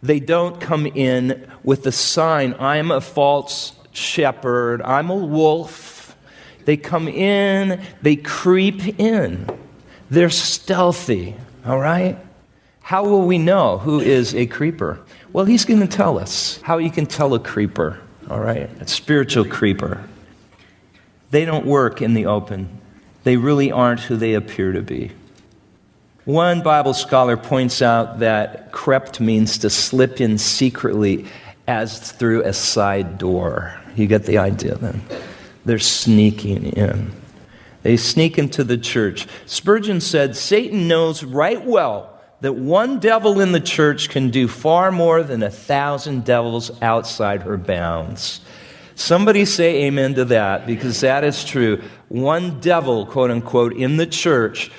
[0.03, 6.17] they don't come in with the sign, I'm a false shepherd, I'm a wolf.
[6.65, 9.47] They come in, they creep in.
[10.11, 12.19] They're stealthy, all right?
[12.81, 15.01] How will we know who is a creeper?
[15.33, 18.71] Well, he's going to tell us how you can tell a creeper, all right?
[18.81, 20.05] A spiritual creeper.
[21.31, 22.81] They don't work in the open,
[23.25, 25.13] they really aren't who they appear to be.
[26.25, 31.27] One Bible scholar points out that crept means to slip in secretly
[31.67, 33.79] as through a side door.
[33.97, 35.03] You get the idea then?
[35.65, 37.13] They're sneaking in.
[37.83, 39.27] They sneak into the church.
[39.47, 44.91] Spurgeon said Satan knows right well that one devil in the church can do far
[44.91, 48.41] more than a thousand devils outside her bounds.
[48.95, 51.83] Somebody say amen to that because that is true.
[52.09, 54.71] One devil, quote unquote, in the church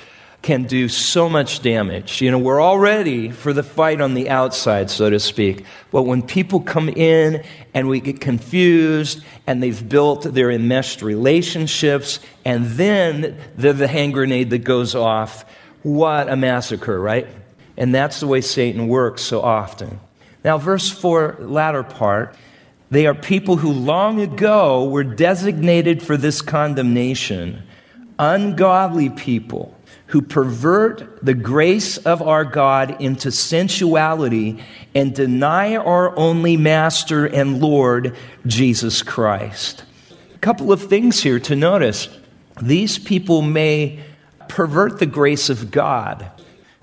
[0.46, 2.22] can do so much damage.
[2.22, 5.64] You know, we're all ready for the fight on the outside, so to speak.
[5.90, 7.42] But when people come in
[7.74, 14.14] and we get confused and they've built their enmeshed relationships and then they're the hand
[14.14, 15.44] grenade that goes off,
[15.82, 17.26] what a massacre, right?
[17.76, 19.98] And that's the way Satan works so often.
[20.44, 22.36] Now, verse 4, latter part,
[22.88, 27.64] They are people who long ago were designated for this condemnation.
[28.20, 29.75] Ungodly people
[30.06, 34.62] who pervert the grace of our God into sensuality
[34.94, 38.14] and deny our only Master and Lord,
[38.46, 39.84] Jesus Christ.
[40.34, 42.08] A couple of things here to notice.
[42.62, 44.00] These people may
[44.48, 46.30] pervert the grace of God.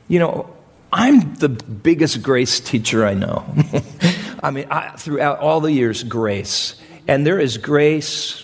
[0.08, 0.54] You know,
[0.92, 3.46] I'm the biggest grace teacher I know.
[4.44, 6.76] I mean, I, throughout all the years, grace.
[7.08, 8.43] And there is grace.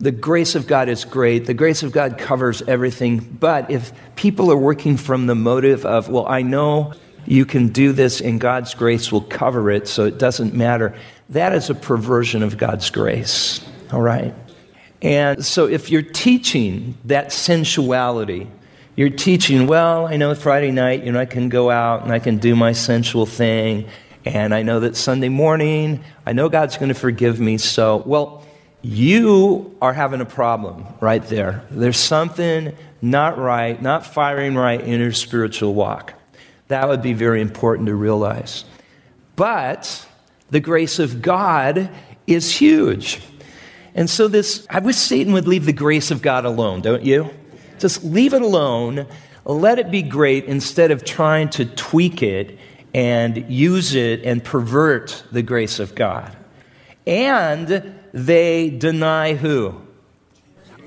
[0.00, 1.44] The grace of God is great.
[1.44, 3.18] The grace of God covers everything.
[3.18, 6.94] But if people are working from the motive of, well, I know
[7.26, 10.96] you can do this and God's grace will cover it, so it doesn't matter,
[11.28, 13.60] that is a perversion of God's grace.
[13.92, 14.34] All right?
[15.02, 18.48] And so if you're teaching that sensuality,
[18.96, 22.20] you're teaching, well, I know Friday night, you know, I can go out and I
[22.20, 23.86] can do my sensual thing.
[24.24, 27.58] And I know that Sunday morning, I know God's going to forgive me.
[27.58, 28.44] So, well,
[28.82, 31.62] you are having a problem right there.
[31.70, 36.14] There's something not right, not firing right in your spiritual walk.
[36.68, 38.64] That would be very important to realize.
[39.36, 40.06] But
[40.50, 41.90] the grace of God
[42.26, 43.20] is huge.
[43.94, 47.30] And so, this, I wish Satan would leave the grace of God alone, don't you?
[47.78, 49.06] Just leave it alone.
[49.44, 52.58] Let it be great instead of trying to tweak it
[52.94, 56.36] and use it and pervert the grace of God.
[57.06, 59.80] And they deny who?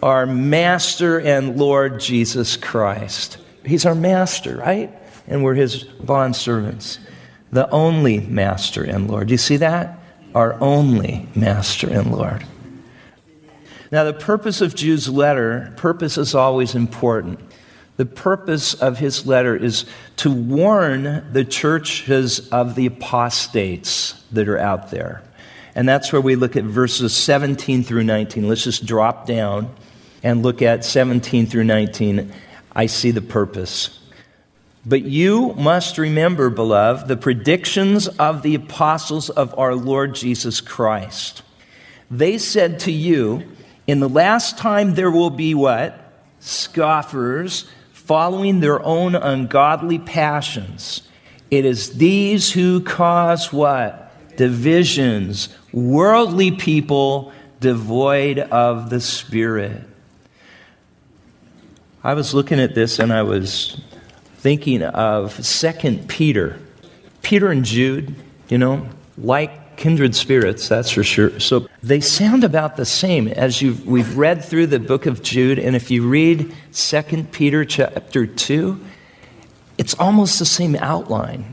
[0.01, 3.37] Our Master and Lord Jesus Christ.
[3.65, 4.93] He's our Master, right?
[5.27, 6.99] And we're His bond servants.
[7.51, 9.27] The only Master and Lord.
[9.27, 9.99] Do you see that?
[10.35, 12.45] Our only Master and Lord.
[13.91, 17.39] Now, the purpose of Jude's letter, purpose is always important.
[17.97, 19.85] The purpose of his letter is
[20.17, 25.21] to warn the churches of the apostates that are out there.
[25.75, 28.47] And that's where we look at verses 17 through 19.
[28.47, 29.73] Let's just drop down
[30.21, 32.31] and look at 17 through 19.
[32.75, 33.99] I see the purpose.
[34.85, 41.41] But you must remember, beloved, the predictions of the apostles of our Lord Jesus Christ.
[42.11, 43.43] They said to you,
[43.87, 45.99] in the last time, there will be what?
[46.39, 51.07] Scoffers following their own ungodly passions.
[51.49, 54.02] It is these who cause what?
[54.37, 59.81] Divisions, worldly people devoid of the Spirit.
[62.03, 63.79] I was looking at this and I was
[64.37, 66.59] thinking of Second Peter.
[67.21, 68.13] Peter and Jude,
[68.49, 71.39] you know, like kindred spirits, that's for sure.
[71.39, 75.59] So they sound about the same as you we've read through the book of Jude,
[75.59, 78.79] and if you read 2 Peter chapter 2,
[79.77, 81.52] it's almost the same outline.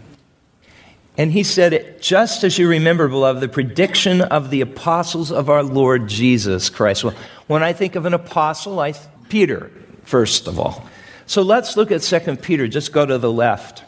[1.20, 5.62] And he said, just as you remember, beloved, the prediction of the apostles of our
[5.62, 7.04] Lord Jesus Christ.
[7.04, 7.14] Well,
[7.46, 8.94] when I think of an apostle, I
[9.28, 9.70] Peter,
[10.04, 10.88] first of all.
[11.26, 12.66] So let's look at Second Peter.
[12.68, 13.84] Just go to the left.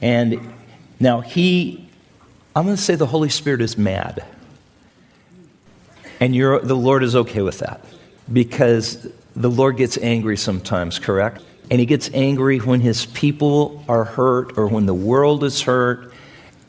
[0.00, 0.54] And
[1.00, 1.88] now he
[2.54, 4.24] I'm going to say the Holy Spirit is mad.
[6.20, 7.84] And the Lord is okay with that
[8.32, 11.42] because the Lord gets angry sometimes, correct?
[11.72, 16.12] And he gets angry when his people are hurt or when the world is hurt.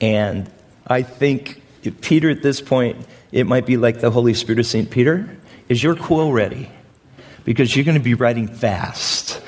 [0.02, 0.50] And
[0.88, 1.62] I think
[2.02, 4.90] Peter, at this point, it might be like the Holy Spirit of St.
[4.90, 5.38] Peter.
[5.68, 6.72] Is your quill ready?
[7.46, 9.42] Because you're going to be writing fast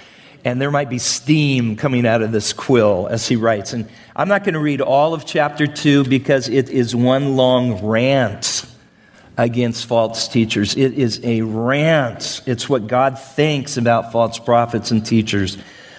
[0.44, 3.74] and there might be steam coming out of this quill as he writes.
[3.74, 7.86] And I'm not going to read all of chapter 2 because it is one long
[7.86, 8.66] rant
[9.38, 10.76] against false teachers.
[10.76, 12.42] It is a rant.
[12.46, 15.58] It's what God thinks about false prophets and teachers.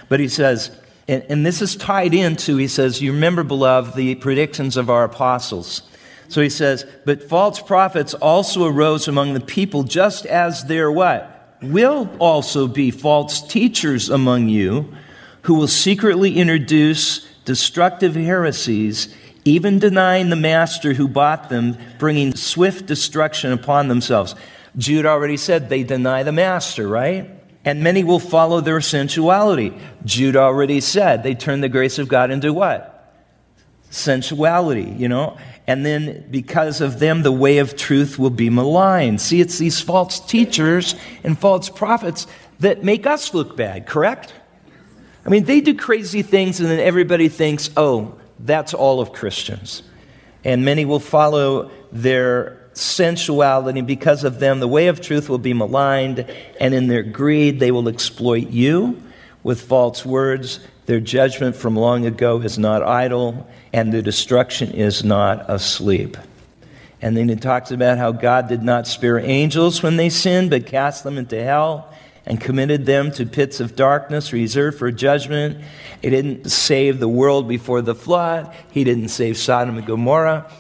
[0.09, 0.71] But he says,
[1.09, 5.05] and, and this is tied into, he says, you remember, beloved, the predictions of our
[5.05, 5.83] apostles.
[6.29, 11.33] So he says, but false prophets also arose among the people just as there what?
[11.63, 14.93] will also be false teachers among you
[15.43, 22.87] who will secretly introduce destructive heresies, even denying the master who bought them, bringing swift
[22.87, 24.35] destruction upon themselves.
[24.77, 27.31] Jude already said they deny the master, right?
[27.65, 29.73] And many will follow their sensuality.
[30.05, 32.89] Jude already said they turn the grace of God into what?
[33.91, 35.37] Sensuality, you know?
[35.67, 39.21] and then because of them, the way of truth will be maligned.
[39.21, 42.27] See, it's these false teachers and false prophets
[42.61, 44.35] that make us look bad, correct?
[45.25, 49.85] I mean, they do crazy things, and then everybody thinks, oh, that's all of Christians.
[50.45, 53.81] And many will follow their sensuality.
[53.81, 56.27] Because of them, the way of truth will be maligned,
[56.61, 59.03] and in their greed, they will exploit you
[59.43, 60.61] with false words.
[60.87, 66.17] Their judgment from long ago is not idle, and their destruction is not asleep.
[67.01, 70.67] And then it talks about how God did not spare angels when they sinned, but
[70.67, 71.93] cast them into hell
[72.25, 75.59] and committed them to pits of darkness reserved for judgment.
[76.01, 80.51] He didn't save the world before the flood, He didn't save Sodom and Gomorrah.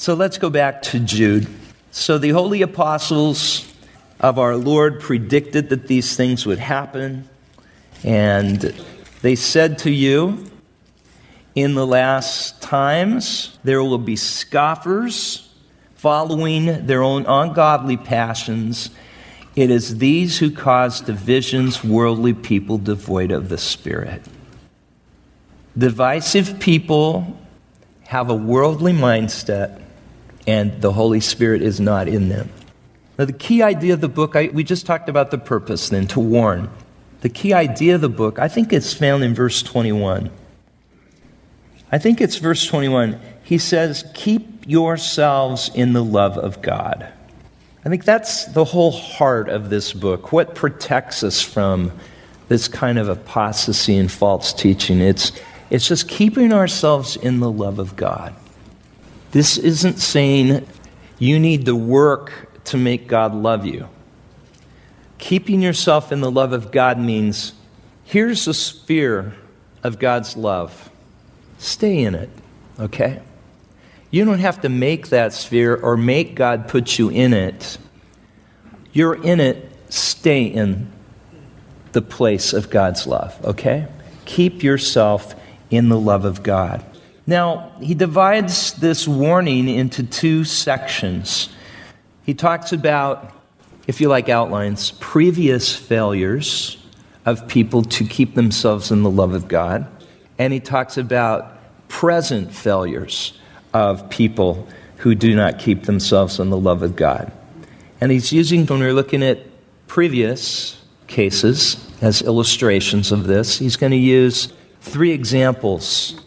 [0.00, 1.46] So let's go back to Jude.
[1.90, 3.70] So the holy apostles
[4.18, 7.28] of our Lord predicted that these things would happen,
[8.02, 8.74] and
[9.20, 10.50] they said to you,
[11.54, 15.52] in the last times, there will be scoffers
[15.96, 18.88] following their own ungodly passions.
[19.54, 24.22] It is these who cause divisions, worldly people devoid of the Spirit.
[25.76, 27.38] Divisive people
[28.04, 29.79] have a worldly mindset,
[30.46, 32.50] and the Holy Spirit is not in them.
[33.18, 36.06] Now, the key idea of the book, I, we just talked about the purpose then,
[36.08, 36.70] to warn.
[37.20, 40.30] The key idea of the book, I think it's found in verse 21.
[41.92, 43.20] I think it's verse 21.
[43.42, 47.12] He says, Keep yourselves in the love of God.
[47.84, 50.32] I think that's the whole heart of this book.
[50.32, 51.92] What protects us from
[52.48, 55.00] this kind of apostasy and false teaching?
[55.00, 55.32] It's,
[55.70, 58.34] it's just keeping ourselves in the love of God.
[59.32, 60.66] This isn't saying
[61.18, 63.88] you need to work to make God love you.
[65.18, 67.52] Keeping yourself in the love of God means
[68.04, 69.34] here's a sphere
[69.82, 70.90] of God's love
[71.58, 72.30] stay in it,
[72.78, 73.20] okay?
[74.10, 77.76] You don't have to make that sphere or make God put you in it.
[78.92, 80.90] You're in it, stay in
[81.92, 83.86] the place of God's love, okay?
[84.24, 85.34] Keep yourself
[85.70, 86.84] in the love of God.
[87.30, 91.48] Now, he divides this warning into two sections.
[92.26, 93.30] He talks about,
[93.86, 96.76] if you like outlines, previous failures
[97.24, 99.86] of people to keep themselves in the love of God
[100.40, 101.56] and he talks about
[101.86, 103.38] present failures
[103.72, 104.66] of people
[104.96, 107.30] who do not keep themselves in the love of God.
[108.00, 109.38] And he's using, when we're looking at
[109.86, 116.20] previous cases as illustrations of this, he's going to use three examples.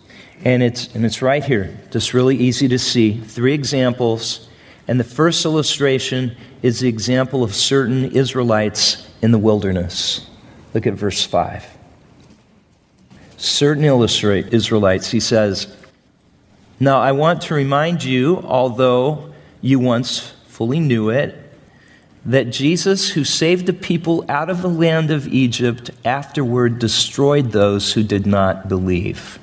[0.44, 3.18] And it's, and it's right here, just really easy to see.
[3.18, 4.50] Three examples.
[4.88, 10.30] And the first illustration is the example of certain Israelites in the wilderness.
[10.74, 11.74] Look at verse 5
[13.44, 15.68] certain illustrate Israelites, he says,
[16.80, 21.38] Now I want to remind you, although you once fully knew it,
[22.26, 27.92] that Jesus, who saved the people out of the land of Egypt, afterward destroyed those
[27.92, 29.40] who did not believe.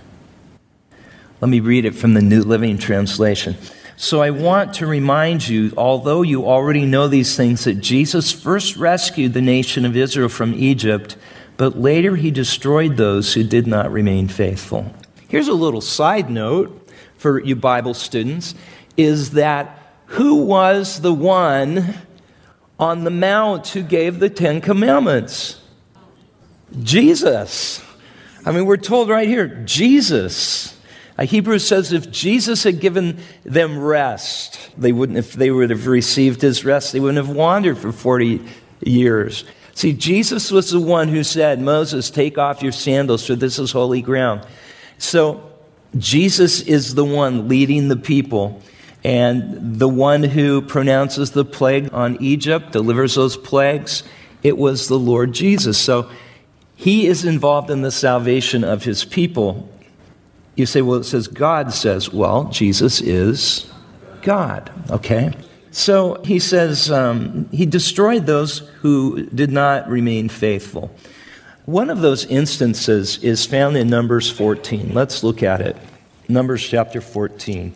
[1.40, 3.56] Let me read it from the New Living Translation.
[3.96, 8.76] So I want to remind you, although you already know these things, that Jesus first
[8.76, 11.16] rescued the nation of Israel from Egypt
[11.60, 14.94] but later he destroyed those who did not remain faithful.
[15.28, 18.54] Here's a little side note for you Bible students
[18.96, 21.96] is that who was the one
[22.78, 25.60] on the mount who gave the 10 commandments?
[26.82, 27.84] Jesus.
[28.46, 30.79] I mean, we're told right here, Jesus.
[31.20, 35.86] Uh, Hebrews says if Jesus had given them rest, they wouldn't, if they would have
[35.86, 38.40] received his rest, they wouldn't have wandered for 40
[38.80, 39.44] years.
[39.74, 43.70] See, Jesus was the one who said, Moses, take off your sandals, for this is
[43.70, 44.46] holy ground.
[44.98, 45.46] So,
[45.98, 48.62] Jesus is the one leading the people
[49.02, 54.04] and the one who pronounces the plague on Egypt, delivers those plagues.
[54.42, 55.78] It was the Lord Jesus.
[55.78, 56.10] So,
[56.76, 59.68] he is involved in the salvation of his people.
[60.60, 63.72] You say, well, it says God says, well, Jesus is
[64.20, 65.32] God, okay?
[65.70, 70.94] So he says um, he destroyed those who did not remain faithful.
[71.64, 74.92] One of those instances is found in Numbers 14.
[74.92, 75.78] Let's look at it.
[76.28, 77.74] Numbers chapter 14.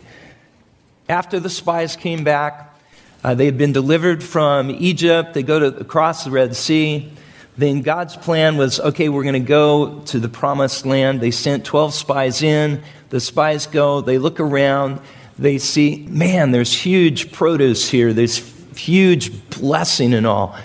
[1.09, 2.77] After the spies came back,
[3.23, 5.33] uh, they had been delivered from Egypt.
[5.33, 7.11] They go to across the Red Sea.
[7.57, 11.21] Then God's plan was okay, we're going to go to the promised land.
[11.21, 12.83] They sent 12 spies in.
[13.09, 14.99] The spies go, they look around,
[15.39, 18.37] they see, man, there's huge produce here, there's
[18.77, 20.57] huge blessing and all.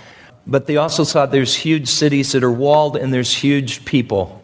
[0.47, 4.43] But they also saw there's huge cities that are walled and there's huge people.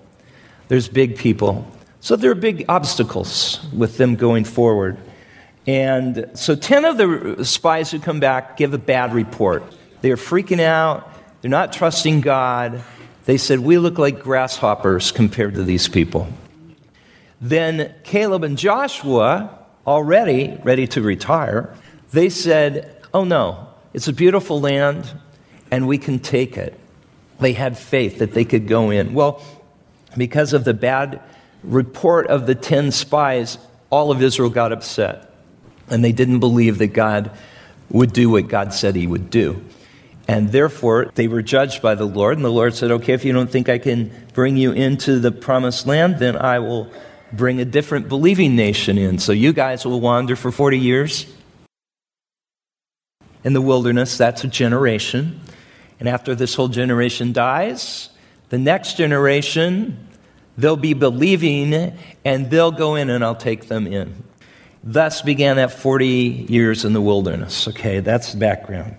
[0.67, 1.69] There's big people.
[1.99, 4.97] So there are big obstacles with them going forward.
[5.65, 9.63] And so 10 of the spies who come back give a bad report.
[10.01, 11.11] They're freaking out.
[11.47, 12.83] They're not trusting God.
[13.23, 16.27] They said, We look like grasshoppers compared to these people.
[17.39, 21.73] Then Caleb and Joshua already ready to retire,
[22.11, 25.09] they said, Oh no, it's a beautiful land
[25.71, 26.77] and we can take it.
[27.39, 29.13] They had faith that they could go in.
[29.13, 29.41] Well,
[30.17, 31.21] because of the bad
[31.63, 33.57] report of the 10 spies,
[33.89, 35.33] all of Israel got upset.
[35.87, 37.31] And they didn't believe that God
[37.89, 39.63] would do what God said he would do.
[40.27, 42.37] And therefore, they were judged by the Lord.
[42.37, 45.31] And the Lord said, Okay, if you don't think I can bring you into the
[45.31, 46.91] promised land, then I will
[47.31, 49.19] bring a different believing nation in.
[49.19, 51.25] So you guys will wander for 40 years
[53.43, 54.17] in the wilderness.
[54.17, 55.39] That's a generation.
[55.99, 58.09] And after this whole generation dies,
[58.49, 60.07] the next generation,
[60.57, 64.23] they'll be believing and they'll go in and I'll take them in.
[64.83, 67.67] Thus began that 40 years in the wilderness.
[67.67, 68.95] Okay, that's the background.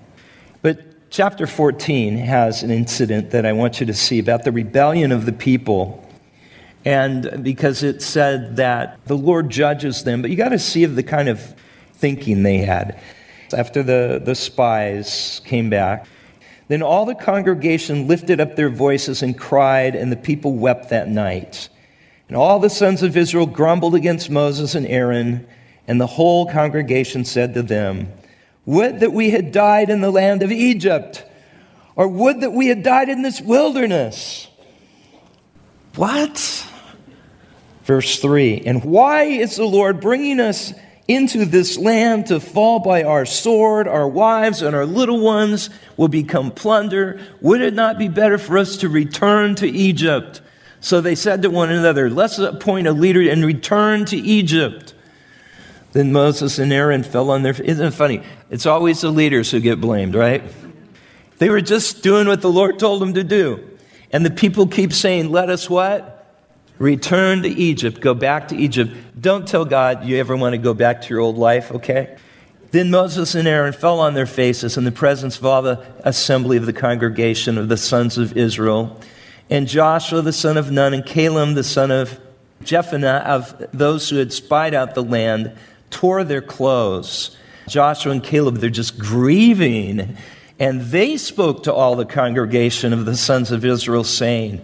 [0.60, 5.12] But chapter 14 has an incident that I want you to see about the rebellion
[5.12, 6.04] of the people.
[6.84, 11.02] And because it said that the Lord judges them, but you got to see the
[11.02, 11.54] kind of
[11.94, 13.00] thinking they had.
[13.52, 16.06] After the, the spies came back,
[16.68, 21.08] then all the congregation lifted up their voices and cried, and the people wept that
[21.08, 21.70] night.
[22.28, 25.46] And all the sons of Israel grumbled against Moses and Aaron,
[25.86, 28.12] and the whole congregation said to them,
[28.68, 31.24] Would that we had died in the land of Egypt,
[31.96, 34.46] or would that we had died in this wilderness.
[35.94, 36.66] What?
[37.84, 40.74] Verse 3 And why is the Lord bringing us
[41.08, 43.88] into this land to fall by our sword?
[43.88, 47.22] Our wives and our little ones will become plunder.
[47.40, 50.42] Would it not be better for us to return to Egypt?
[50.80, 54.92] So they said to one another, Let's appoint a leader and return to Egypt.
[55.98, 57.60] Then Moses and Aaron fell on their.
[57.60, 58.22] Isn't it funny?
[58.50, 60.44] It's always the leaders who get blamed, right?
[61.38, 63.68] They were just doing what the Lord told them to do.
[64.12, 66.24] And the people keep saying, Let us what?
[66.78, 68.00] Return to Egypt.
[68.00, 68.94] Go back to Egypt.
[69.20, 72.16] Don't tell God you ever want to go back to your old life, okay?
[72.70, 76.58] Then Moses and Aaron fell on their faces in the presence of all the assembly
[76.58, 79.00] of the congregation of the sons of Israel.
[79.50, 82.20] And Joshua the son of Nun and Caleb the son of
[82.62, 85.56] Jephunneh of those who had spied out the land
[85.90, 87.36] tore their clothes.
[87.68, 90.16] Joshua and Caleb, they're just grieving.
[90.58, 94.60] And they spoke to all the congregation of the sons of Israel, saying,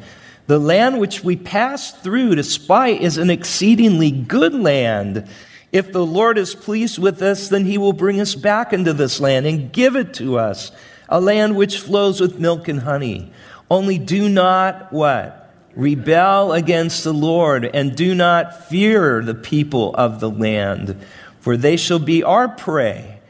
[0.47, 5.29] The land which we passed through to spy is an exceedingly good land.
[5.71, 9.21] If the Lord is pleased with us, then he will bring us back into this
[9.21, 10.73] land and give it to us,
[11.09, 13.33] a land which flows with milk and honey.
[13.71, 15.44] Only do not what?
[15.77, 20.97] Rebel against the Lord, and do not fear the people of the land,
[21.41, 23.21] for they shall be our prey.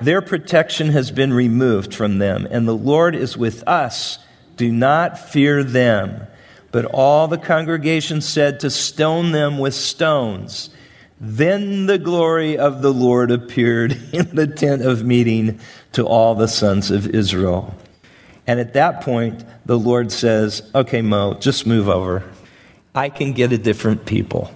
[0.00, 4.18] Their protection has been removed from them, and the Lord is with us.
[4.56, 6.26] Do not fear them.
[6.72, 10.70] But all the congregation said to stone them with stones.
[11.20, 15.60] Then the glory of the Lord appeared in the tent of meeting
[15.92, 17.74] to all the sons of Israel.
[18.50, 22.24] And at that point, the Lord says, Okay, Mo, just move over.
[22.96, 24.52] I can get a different people.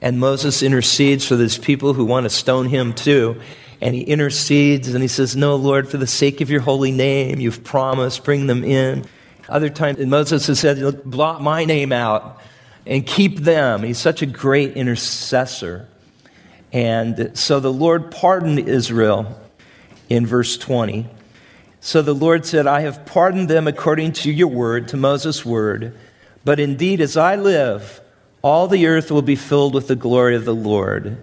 [0.00, 3.38] And Moses intercedes for these people who want to stone him too.
[3.82, 7.40] And he intercedes and he says, No, Lord, for the sake of your holy name,
[7.40, 9.04] you've promised, bring them in.
[9.50, 12.40] Other times, Moses has said, Blot my name out
[12.86, 13.82] and keep them.
[13.82, 15.86] He's such a great intercessor.
[16.72, 19.38] And so the Lord pardoned Israel
[20.08, 21.19] in verse 20.
[21.80, 25.96] So the Lord said, I have pardoned them according to your word, to Moses' word.
[26.44, 28.00] But indeed, as I live,
[28.42, 31.16] all the earth will be filled with the glory of the Lord.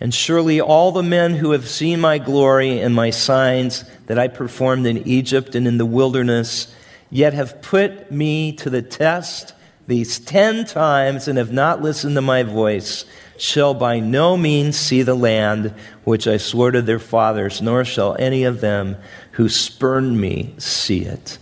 [0.00, 4.28] And surely all the men who have seen my glory and my signs that I
[4.28, 6.74] performed in Egypt and in the wilderness,
[7.10, 9.54] yet have put me to the test
[9.86, 13.04] these ten times and have not listened to my voice,
[13.38, 15.72] shall by no means see the land
[16.04, 18.96] which I swore to their fathers, nor shall any of them
[19.36, 21.36] who spurned me see it.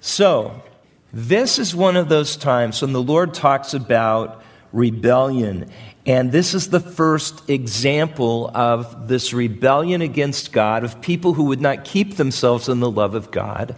[0.00, 0.62] So,
[1.12, 5.70] this is one of those times when the Lord talks about rebellion.
[6.06, 11.60] And this is the first example of this rebellion against God, of people who would
[11.60, 13.74] not keep themselves in the love of God.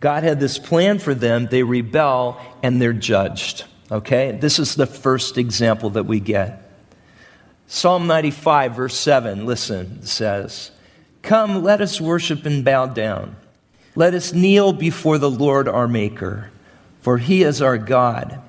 [0.00, 3.64] God had this plan for them, they rebel, and they're judged.
[3.90, 4.38] Okay?
[4.40, 6.62] This is the first example that we get.
[7.66, 10.70] Psalm 95, verse 7, listen, says,
[11.24, 13.36] Come, let us worship and bow down.
[13.96, 16.50] Let us kneel before the Lord our Maker,
[17.00, 18.42] for he is our God.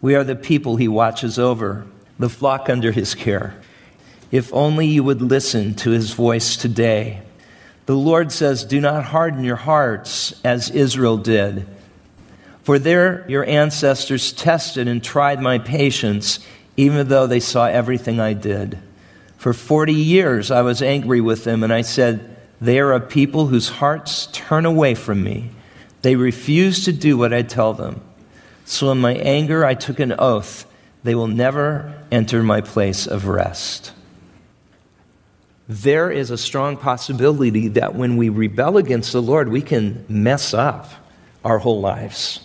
[0.00, 1.86] We are the people he watches over,
[2.18, 3.54] the flock under his care.
[4.32, 7.22] If only you would listen to his voice today.
[7.86, 11.64] The Lord says, Do not harden your hearts as Israel did.
[12.64, 16.40] For there your ancestors tested and tried my patience,
[16.76, 18.80] even though they saw everything I did.
[19.36, 23.46] For 40 years I was angry with them, and I said, They are a people
[23.46, 25.50] whose hearts turn away from me.
[26.02, 28.00] They refuse to do what I tell them.
[28.64, 30.66] So in my anger I took an oath
[31.06, 33.92] they will never enter my place of rest.
[35.68, 40.54] there is a strong possibility that when we rebel against the Lord, we can mess
[40.54, 40.88] up
[41.44, 42.40] our whole lives.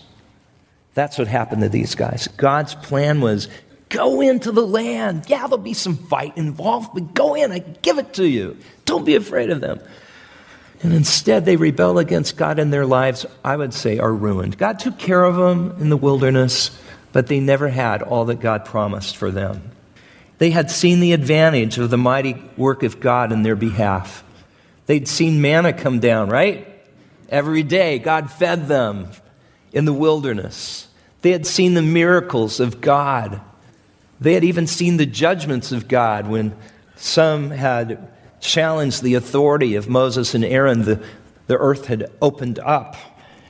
[0.93, 2.27] That's what happened to these guys.
[2.37, 3.47] God's plan was
[3.91, 5.25] go into the land.
[5.27, 7.51] Yeah, there'll be some fight involved, but go in.
[7.51, 8.57] I give it to you.
[8.85, 9.79] Don't be afraid of them.
[10.81, 14.57] And instead, they rebel against God, and their lives, I would say, are ruined.
[14.57, 16.71] God took care of them in the wilderness,
[17.11, 19.61] but they never had all that God promised for them.
[20.39, 24.23] They had seen the advantage of the mighty work of God in their behalf.
[24.87, 26.67] They'd seen manna come down, right?
[27.29, 29.09] Every day, God fed them
[29.71, 30.87] in the wilderness.
[31.21, 33.39] They had seen the miracles of God.
[34.22, 36.55] They had even seen the judgments of God when
[36.95, 38.07] some had
[38.39, 40.84] challenged the authority of Moses and Aaron.
[40.84, 41.03] The,
[41.47, 42.95] the earth had opened up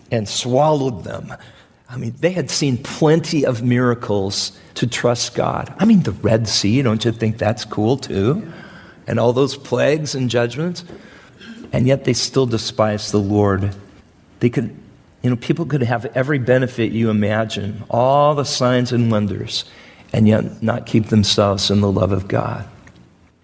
[0.10, 1.34] and swallowed them.
[1.90, 5.74] I mean, they had seen plenty of miracles to trust God.
[5.78, 8.50] I mean, the Red Sea, don't you think that's cool too?
[9.08, 10.86] And all those plagues and judgments.
[11.74, 13.76] And yet they still despise the Lord.
[14.40, 14.74] They could,
[15.22, 19.66] you know, people could have every benefit you imagine, all the signs and wonders,
[20.14, 22.68] and yet not keep themselves in the love of God.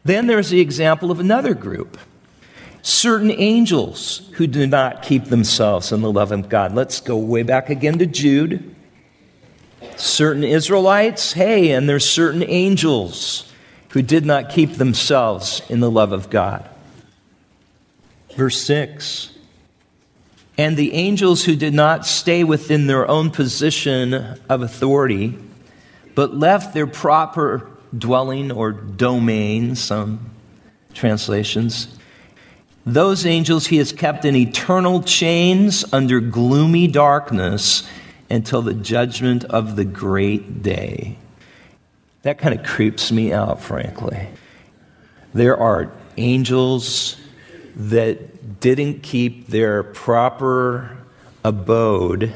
[0.04, 1.98] Then there's the example of another group
[2.82, 6.74] certain angels who do not keep themselves in the love of God.
[6.74, 8.74] Let's go way back again to Jude.
[9.98, 13.52] Certain Israelites, hey, and there's certain angels
[13.90, 16.70] who did not keep themselves in the love of God.
[18.38, 19.32] Verse 6
[20.58, 25.38] And the angels who did not stay within their own position of authority,
[26.18, 30.32] but left their proper dwelling or domain, some
[30.96, 31.96] translations,
[32.88, 37.88] those angels he has kept in eternal chains under gloomy darkness
[38.32, 41.16] until the judgment of the great day.
[42.24, 44.28] That kind of creeps me out, frankly.
[45.36, 47.16] There are angels
[47.76, 50.98] that didn't keep their proper
[51.44, 52.34] abode,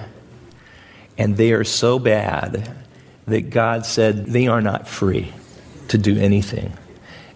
[1.17, 2.77] and they are so bad
[3.27, 5.33] that God said they are not free
[5.89, 6.73] to do anything.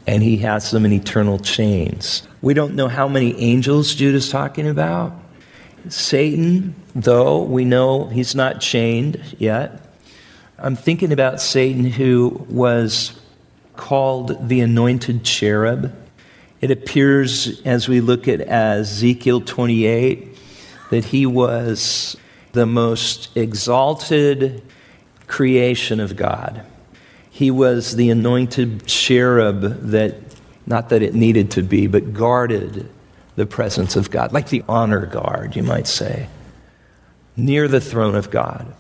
[0.07, 2.27] And He has them in eternal chains.
[2.41, 5.13] We don't know how many angels Jude is talking about.
[5.89, 9.81] Satan, though, we know he's not chained yet.
[10.57, 13.19] I'm thinking about Satan who was
[13.75, 15.93] called the anointed cherub.
[16.61, 20.37] It appears as we look at Ezekiel 28
[20.89, 22.15] that he was
[22.53, 24.63] the most exalted
[25.27, 26.65] creation of God.
[27.29, 30.15] He was the anointed cherub that
[30.65, 32.89] not that it needed to be, but guarded
[33.35, 36.27] the presence of God, like the honor guard, you might say,
[37.35, 38.73] near the throne of God.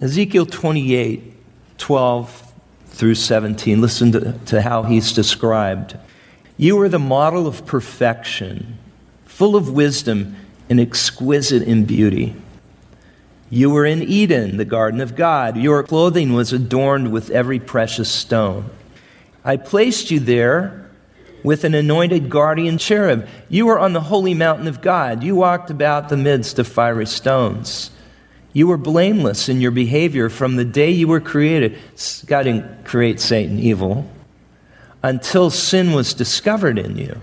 [0.00, 1.32] Ezekiel 28
[1.76, 2.52] 12
[2.86, 5.96] through 17, listen to, to how he's described.
[6.56, 8.78] You are the model of perfection,
[9.24, 10.36] full of wisdom
[10.70, 12.36] and exquisite in beauty.
[13.50, 15.56] You were in Eden, the garden of God.
[15.56, 18.70] Your clothing was adorned with every precious stone.
[19.44, 20.90] I placed you there
[21.42, 23.28] with an anointed guardian cherub.
[23.48, 25.22] You were on the holy mountain of God.
[25.22, 27.90] You walked about the midst of fiery stones.
[28.54, 31.76] You were blameless in your behavior from the day you were created.
[32.26, 34.10] God didn't create Satan evil
[35.02, 37.20] until sin was discovered in you.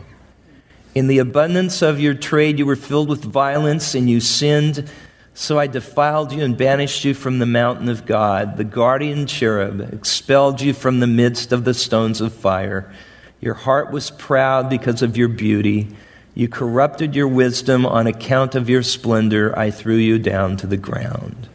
[0.94, 4.90] In the abundance of your trade, you were filled with violence and you sinned
[5.34, 8.58] so I defiled you and banished you from the mountain of God.
[8.58, 12.92] The guardian cherub expelled you from the midst of the stones of fire.
[13.40, 15.88] Your heart was proud because of your beauty.
[16.36, 19.58] You corrupted your wisdom on account of your splendor.
[19.58, 21.48] I threw you down to the ground.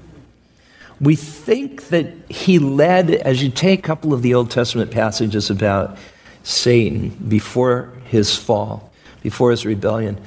[1.00, 5.50] We think that he led, as you take a couple of the Old Testament passages
[5.50, 5.98] about
[6.42, 8.90] Satan before his fall,
[9.22, 10.18] before his rebellion,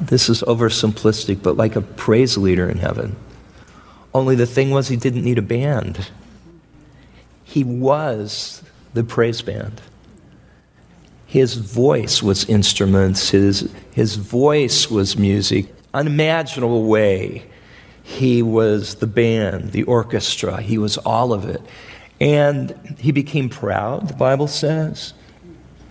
[0.00, 3.16] this is oversimplistic, but like a praise leader in heaven.
[4.14, 6.10] Only the thing was, he didn't need a band.
[7.44, 8.62] He was
[8.94, 9.80] the praise band.
[11.26, 15.74] His voice was instruments, his, his voice was music.
[15.92, 17.44] Unimaginable way.
[18.02, 21.60] He was the band, the orchestra, he was all of it.
[22.20, 25.12] And he became proud, the Bible says.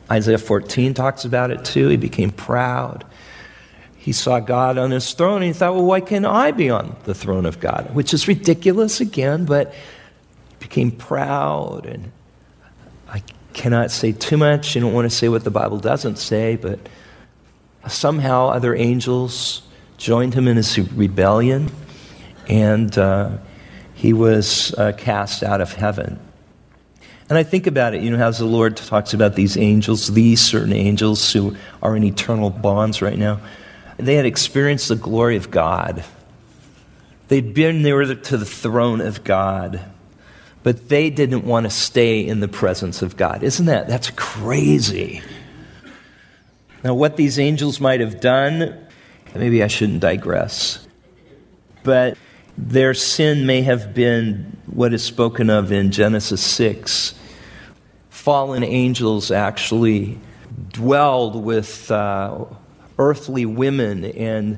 [0.09, 1.89] Isaiah 14 talks about it too.
[1.89, 3.05] He became proud
[4.07, 6.95] he saw God on his throne and he thought, well, why can't I be on
[7.03, 7.93] the throne of God?
[7.93, 9.73] Which is ridiculous again, but
[10.59, 11.85] became proud.
[11.85, 12.13] And
[13.09, 14.75] I cannot say too much.
[14.75, 16.79] You don't want to say what the Bible doesn't say, but
[17.89, 19.61] somehow other angels
[19.97, 21.69] joined him in his rebellion
[22.47, 23.31] and uh,
[23.93, 26.17] he was uh, cast out of heaven.
[27.27, 30.39] And I think about it, you know, how the Lord talks about these angels, these
[30.39, 33.41] certain angels who are in eternal bonds right now.
[33.97, 36.03] They had experienced the glory of God.
[37.27, 39.83] They'd been near to the throne of God,
[40.63, 43.43] but they didn't want to stay in the presence of God.
[43.43, 43.87] Isn't that?
[43.87, 45.21] That's crazy.
[46.83, 48.87] Now, what these angels might have done,
[49.35, 50.87] maybe I shouldn't digress,
[51.83, 52.17] but
[52.57, 57.13] their sin may have been what is spoken of in Genesis 6.
[58.09, 60.17] Fallen angels actually
[60.71, 62.45] dwelled with uh,
[62.99, 64.57] earthly women and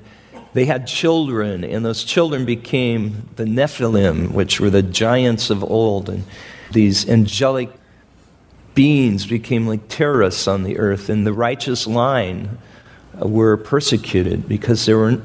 [0.54, 6.10] they had children, and those children became the Nephilim, which were the giants of old.
[6.10, 6.24] And
[6.72, 7.70] these angelic
[8.74, 12.58] beings became like terrorists on the earth, and the righteous line
[13.14, 15.22] were persecuted because there were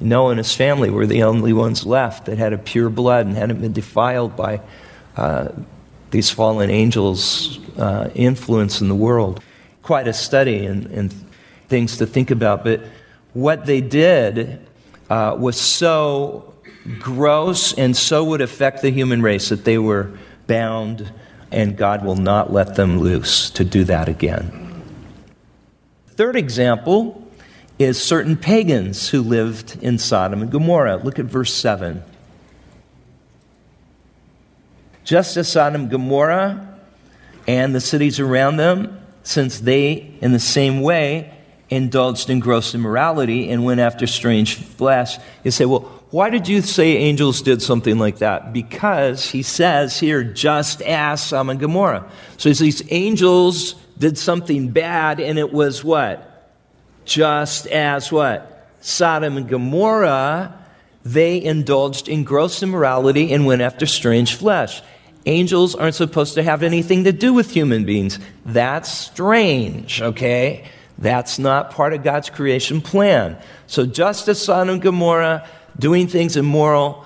[0.00, 3.36] Noah and his family were the only ones left that had a pure blood and
[3.36, 4.60] hadn't been defiled by
[5.16, 5.48] uh,
[6.10, 9.42] these fallen angels' uh, influence in the world.
[9.82, 11.14] Quite a study and, and,
[11.68, 12.64] things to think about.
[12.64, 12.82] But
[13.32, 14.64] what they did
[15.10, 16.54] uh, was so
[16.98, 20.10] gross and so would affect the human race that they were
[20.46, 21.12] bound,
[21.50, 24.82] and God will not let them loose to do that again.
[26.08, 27.20] Third example
[27.78, 30.96] is certain pagans who lived in Sodom and Gomorrah.
[30.96, 32.02] Look at verse 7.
[35.02, 36.78] Just as Sodom and Gomorrah
[37.46, 41.33] and the cities around them, since they, in the same way,
[41.70, 46.62] indulged in gross immorality and went after strange flesh, you say, well, why did you
[46.62, 48.52] say angels did something like that?
[48.52, 52.08] Because he says here, just as Sodom and Gomorrah.
[52.36, 56.30] So these angels did something bad, and it was what?
[57.04, 58.68] just as what?
[58.80, 60.58] Sodom and Gomorrah,
[61.04, 64.82] they indulged in gross immorality and went after strange flesh.
[65.26, 68.18] Angels aren't supposed to have anything to do with human beings.
[68.44, 70.64] That's strange, okay?
[70.98, 73.36] That's not part of God's creation plan.
[73.66, 77.04] So, just as Sodom and Gomorrah, doing things immoral,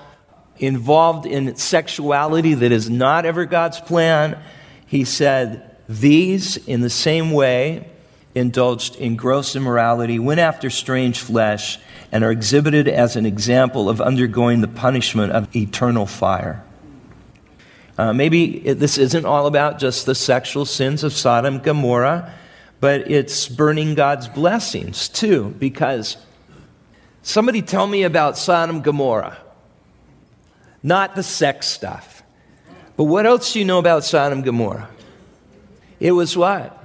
[0.57, 4.37] involved in sexuality that is not ever God's plan,
[4.85, 7.89] he said, these, in the same way,
[8.35, 11.79] indulged in gross immorality, went after strange flesh,
[12.11, 16.63] and are exhibited as an example of undergoing the punishment of eternal fire.
[17.97, 22.33] Uh, maybe it, this isn't all about just the sexual sins of Sodom and Gomorrah,
[22.79, 26.17] but it's burning God's blessings too, because
[27.21, 29.37] somebody tell me about Sodom and Gomorrah.
[30.81, 32.23] Not the sex stuff.
[32.95, 34.89] But what else do you know about Sodom and Gomorrah?
[35.99, 36.75] It was what?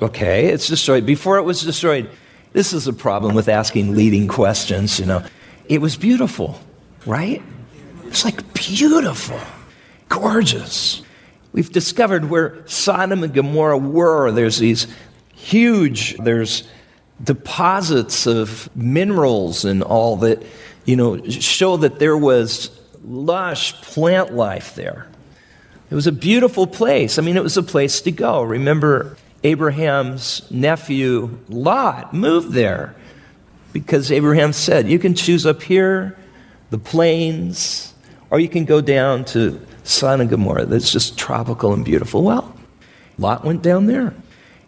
[0.00, 1.06] Okay, it's destroyed.
[1.06, 2.10] Before it was destroyed,
[2.52, 5.24] this is a problem with asking leading questions, you know.
[5.68, 6.60] It was beautiful,
[7.06, 7.42] right?
[8.06, 9.40] It's like beautiful,
[10.08, 11.02] gorgeous.
[11.52, 14.32] We've discovered where Sodom and Gomorrah were.
[14.32, 14.86] There's these
[15.42, 16.62] huge, there's
[17.22, 20.42] deposits of minerals and all that,
[20.84, 22.70] you know, show that there was
[23.04, 25.08] lush plant life there.
[25.90, 27.18] It was a beautiful place.
[27.18, 28.42] I mean, it was a place to go.
[28.42, 32.94] Remember Abraham's nephew Lot moved there
[33.72, 36.16] because Abraham said, You can choose up here,
[36.70, 37.92] the plains,
[38.30, 42.22] or you can go down to Sodom and Gomorrah that's just tropical and beautiful.
[42.22, 42.56] Well,
[43.18, 44.14] Lot went down there.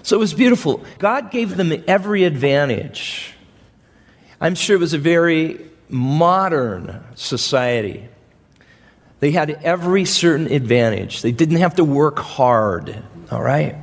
[0.04, 0.84] So it was beautiful.
[0.98, 3.34] God gave them every advantage.
[4.38, 8.06] I'm sure it was a very modern society.
[9.20, 11.22] They had every certain advantage.
[11.22, 13.76] They didn't have to work hard, all right?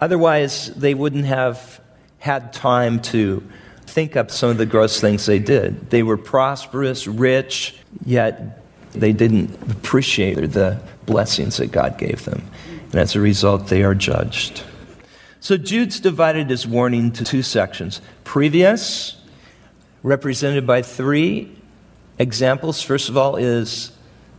[0.00, 1.82] Otherwise, they wouldn't have
[2.18, 3.46] had time to
[3.84, 5.90] think up some of the gross things they did.
[5.90, 7.76] They were prosperous, rich,
[8.06, 12.42] yet they didn't appreciate the blessings that God gave them.
[12.86, 14.62] And as a result, they are judged.
[15.42, 19.16] So Jude's divided his warning to two sections previous,
[20.04, 21.50] represented by three
[22.16, 22.80] examples.
[22.80, 23.90] First of all, is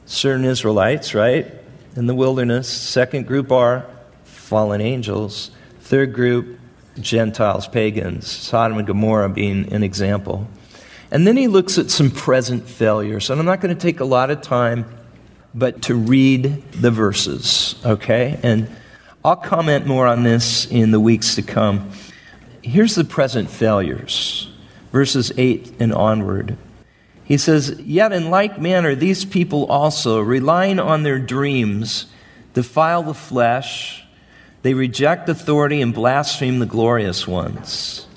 [0.05, 1.51] certain Israelites, right,
[1.97, 2.69] in the wilderness.
[2.69, 3.85] Second group are
[4.23, 5.51] fallen angels.
[5.81, 6.57] Third group,
[6.97, 10.47] Gentiles, pagans, Sodom and Gomorrah being an example.
[11.11, 13.29] And then he looks at some present failures.
[13.29, 14.85] And I'm not going to take a lot of time,
[15.53, 18.39] but to read the verses, okay?
[18.41, 18.73] And
[19.25, 21.91] I'll comment more on this in the weeks to come.
[22.61, 24.51] Here's the present failures,
[24.91, 26.57] verses 8 and onward.
[27.23, 32.07] He says, Yet in like manner, these people also, relying on their dreams,
[32.53, 34.03] defile the flesh
[34.63, 38.07] they reject authority and blaspheme the glorious ones.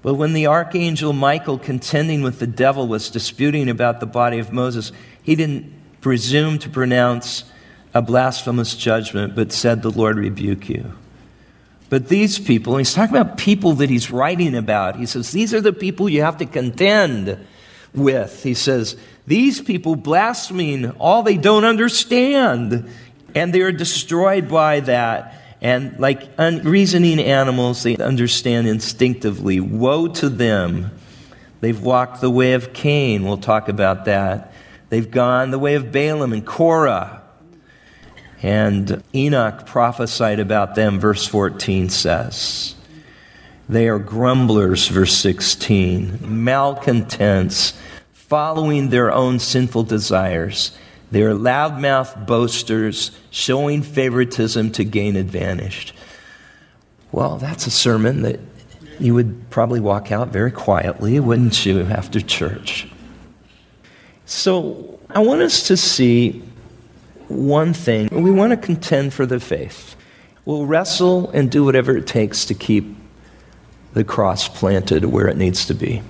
[0.00, 4.52] But when the archangel Michael, contending with the devil, was disputing about the body of
[4.52, 4.90] Moses,
[5.22, 7.44] he didn't presume to pronounce
[7.94, 10.92] a blasphemous judgment, but said, The Lord rebuke you.
[11.88, 14.96] But these people, he's talking about people that he's writing about.
[14.96, 17.38] He says, These are the people you have to contend
[17.94, 18.42] with.
[18.42, 22.90] He says, These people blaspheme all they don't understand,
[23.34, 25.38] and they are destroyed by that.
[25.60, 29.60] And like unreasoning animals, they understand instinctively.
[29.60, 30.90] Woe to them.
[31.60, 33.22] They've walked the way of Cain.
[33.22, 34.52] We'll talk about that.
[34.88, 37.21] They've gone the way of Balaam and Korah.
[38.42, 42.74] And Enoch prophesied about them, verse 14 says.
[43.68, 47.74] They are grumblers, verse 16, malcontents,
[48.12, 50.76] following their own sinful desires.
[51.12, 55.94] They are loudmouth boasters, showing favoritism to gain advantage.
[57.12, 58.40] Well, that's a sermon that
[58.98, 62.88] you would probably walk out very quietly, wouldn't you, after church?
[64.24, 66.42] So I want us to see
[67.32, 68.08] one thing.
[68.10, 69.96] We want to contend for the faith.
[70.44, 72.96] We'll wrestle and do whatever it takes to keep
[73.92, 76.02] the cross planted where it needs to be.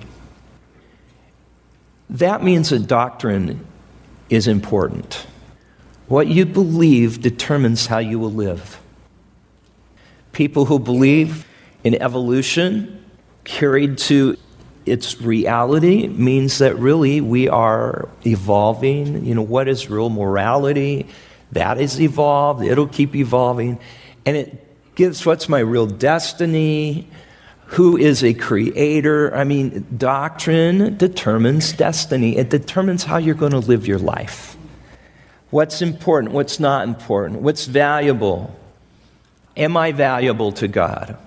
[2.09, 3.65] That means that doctrine
[4.29, 5.25] is important.
[6.07, 8.79] What you believe determines how you will live.
[10.31, 11.47] People who believe
[11.83, 13.03] in evolution
[13.43, 14.37] carried to
[14.85, 19.25] its reality means that really we are evolving.
[19.25, 21.07] You know, what is real morality?
[21.51, 23.79] That is evolved, it'll keep evolving.
[24.25, 27.07] And it gives what's my real destiny?
[27.67, 29.35] Who is a creator?
[29.35, 34.57] I mean, doctrine determines destiny, it determines how you're going to live your life.
[35.49, 36.33] What's important?
[36.33, 37.41] What's not important?
[37.41, 38.55] What's valuable?
[39.55, 41.17] Am I valuable to God?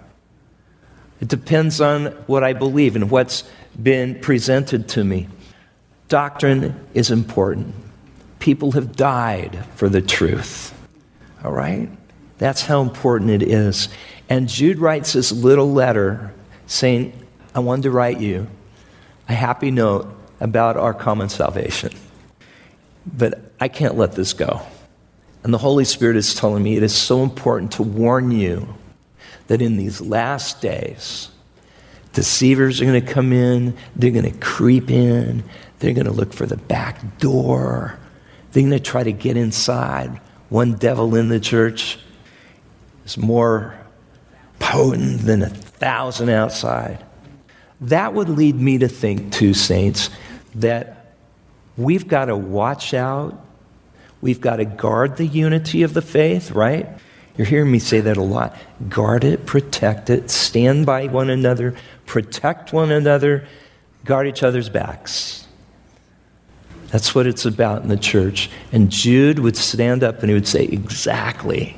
[1.21, 3.45] It depends on what I believe and what's
[3.81, 5.29] been presented to me.
[6.09, 7.75] Doctrine is important.
[8.39, 10.73] People have died for the truth.
[11.43, 11.89] All right?
[12.39, 13.89] That's how important it is.
[14.29, 16.33] And Jude writes this little letter
[16.67, 17.13] saying,
[17.55, 18.47] I wanted to write you
[19.29, 21.93] a happy note about our common salvation.
[23.07, 24.61] But I can't let this go.
[25.43, 28.75] And the Holy Spirit is telling me it is so important to warn you
[29.49, 31.29] that in these last days,
[32.13, 35.45] deceivers are going to come in, they're going to creep in,
[35.79, 37.99] they're going to look for the back door,
[38.53, 40.21] they're going to try to get inside.
[40.49, 41.99] One devil in the church
[43.05, 43.79] is more
[44.59, 47.05] potent than a thousand outside.
[47.83, 50.09] That would lead me to think, too, saints,
[50.55, 51.15] that
[51.77, 53.45] we've got to watch out.
[54.23, 56.89] We've got to guard the unity of the faith, right?
[57.37, 58.57] You're hearing me say that a lot.
[58.89, 61.75] Guard it, protect it, stand by one another,
[62.07, 63.47] protect one another,
[64.05, 65.47] guard each other's backs.
[66.89, 68.49] That's what it's about in the church.
[68.73, 71.77] And Jude would stand up and he would say, Exactly.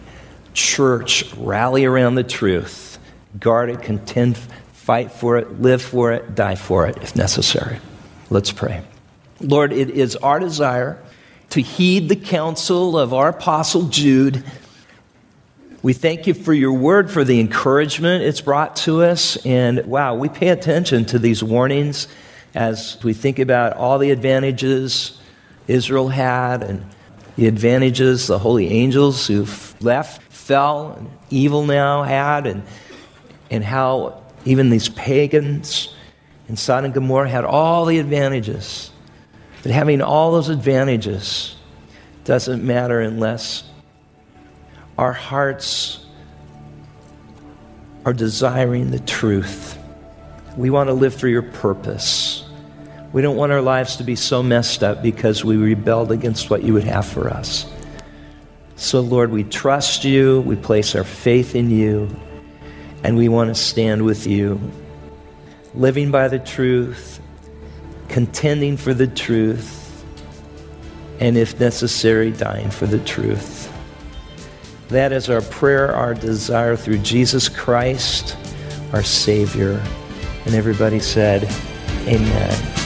[0.55, 2.99] Church, rally around the truth,
[3.39, 7.79] guard it, contend, fight for it, live for it, die for it if necessary.
[8.31, 8.83] Let's pray.
[9.41, 11.01] Lord, it is our desire
[11.51, 14.45] to heed the counsel of our apostle Jude
[15.83, 19.37] we thank you for your word, for the encouragement it's brought to us.
[19.47, 22.09] And wow, we pay attention to these warnings
[22.55, 25.21] as we think about all the advantages
[25.69, 26.85] Israel had and
[27.37, 29.47] the advantages the holy angels who
[29.81, 32.65] left, fell, and evil now had, and,
[33.49, 35.95] and how even these pagans
[36.49, 38.91] in Sodom and Gomorrah had all the advantages.
[39.63, 41.55] But having all those advantages
[42.25, 43.68] doesn't matter unless
[44.99, 46.05] our hearts
[48.05, 49.79] are desiring the truth.
[50.57, 52.45] We want to live for your purpose.
[53.13, 56.65] We don't want our lives to be so messed up because we rebelled against what
[56.65, 57.65] you would have for us.
[58.75, 62.09] So, Lord, we trust you, we place our faith in you,
[63.05, 64.61] and we want to stand with you,
[65.75, 67.21] living by the truth,
[68.09, 70.05] contending for the truth,
[71.21, 73.68] and if necessary, dying for the truth.
[74.89, 78.37] That is our prayer, our desire through Jesus Christ,
[78.93, 79.83] our Savior.
[80.47, 81.45] And everybody said,
[82.07, 82.78] Amen.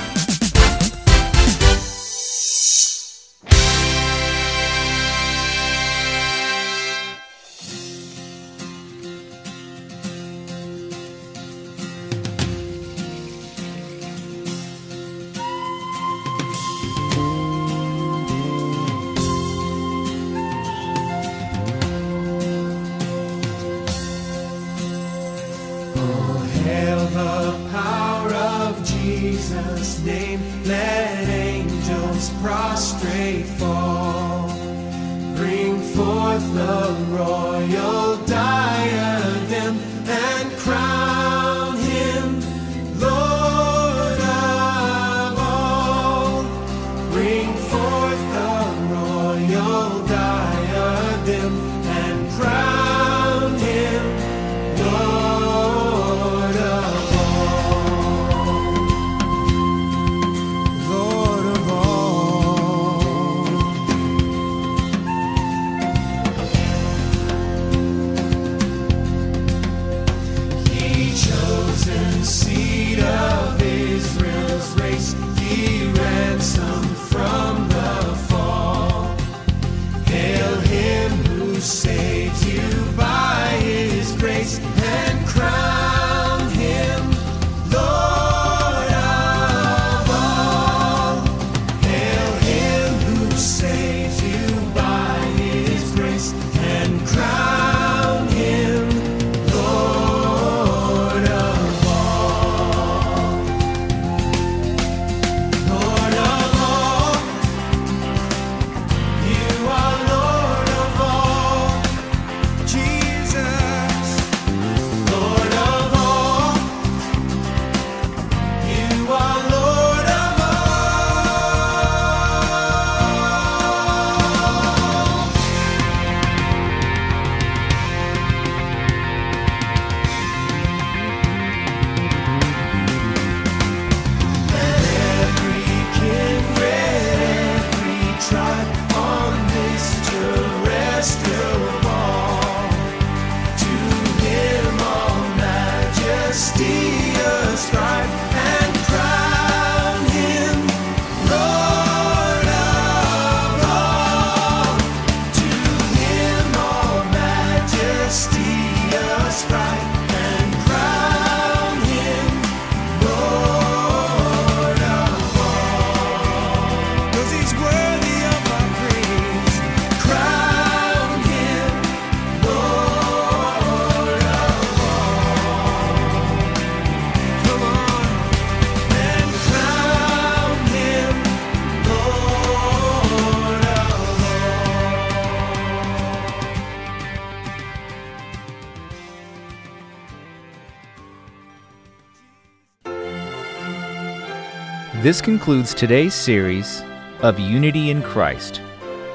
[195.13, 196.83] This concludes today's series
[197.21, 198.63] of Unity in Christ.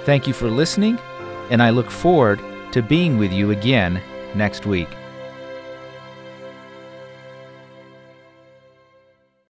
[0.03, 0.99] Thank you for listening,
[1.49, 2.39] and I look forward
[2.73, 3.99] to being with you again
[4.35, 4.89] next week.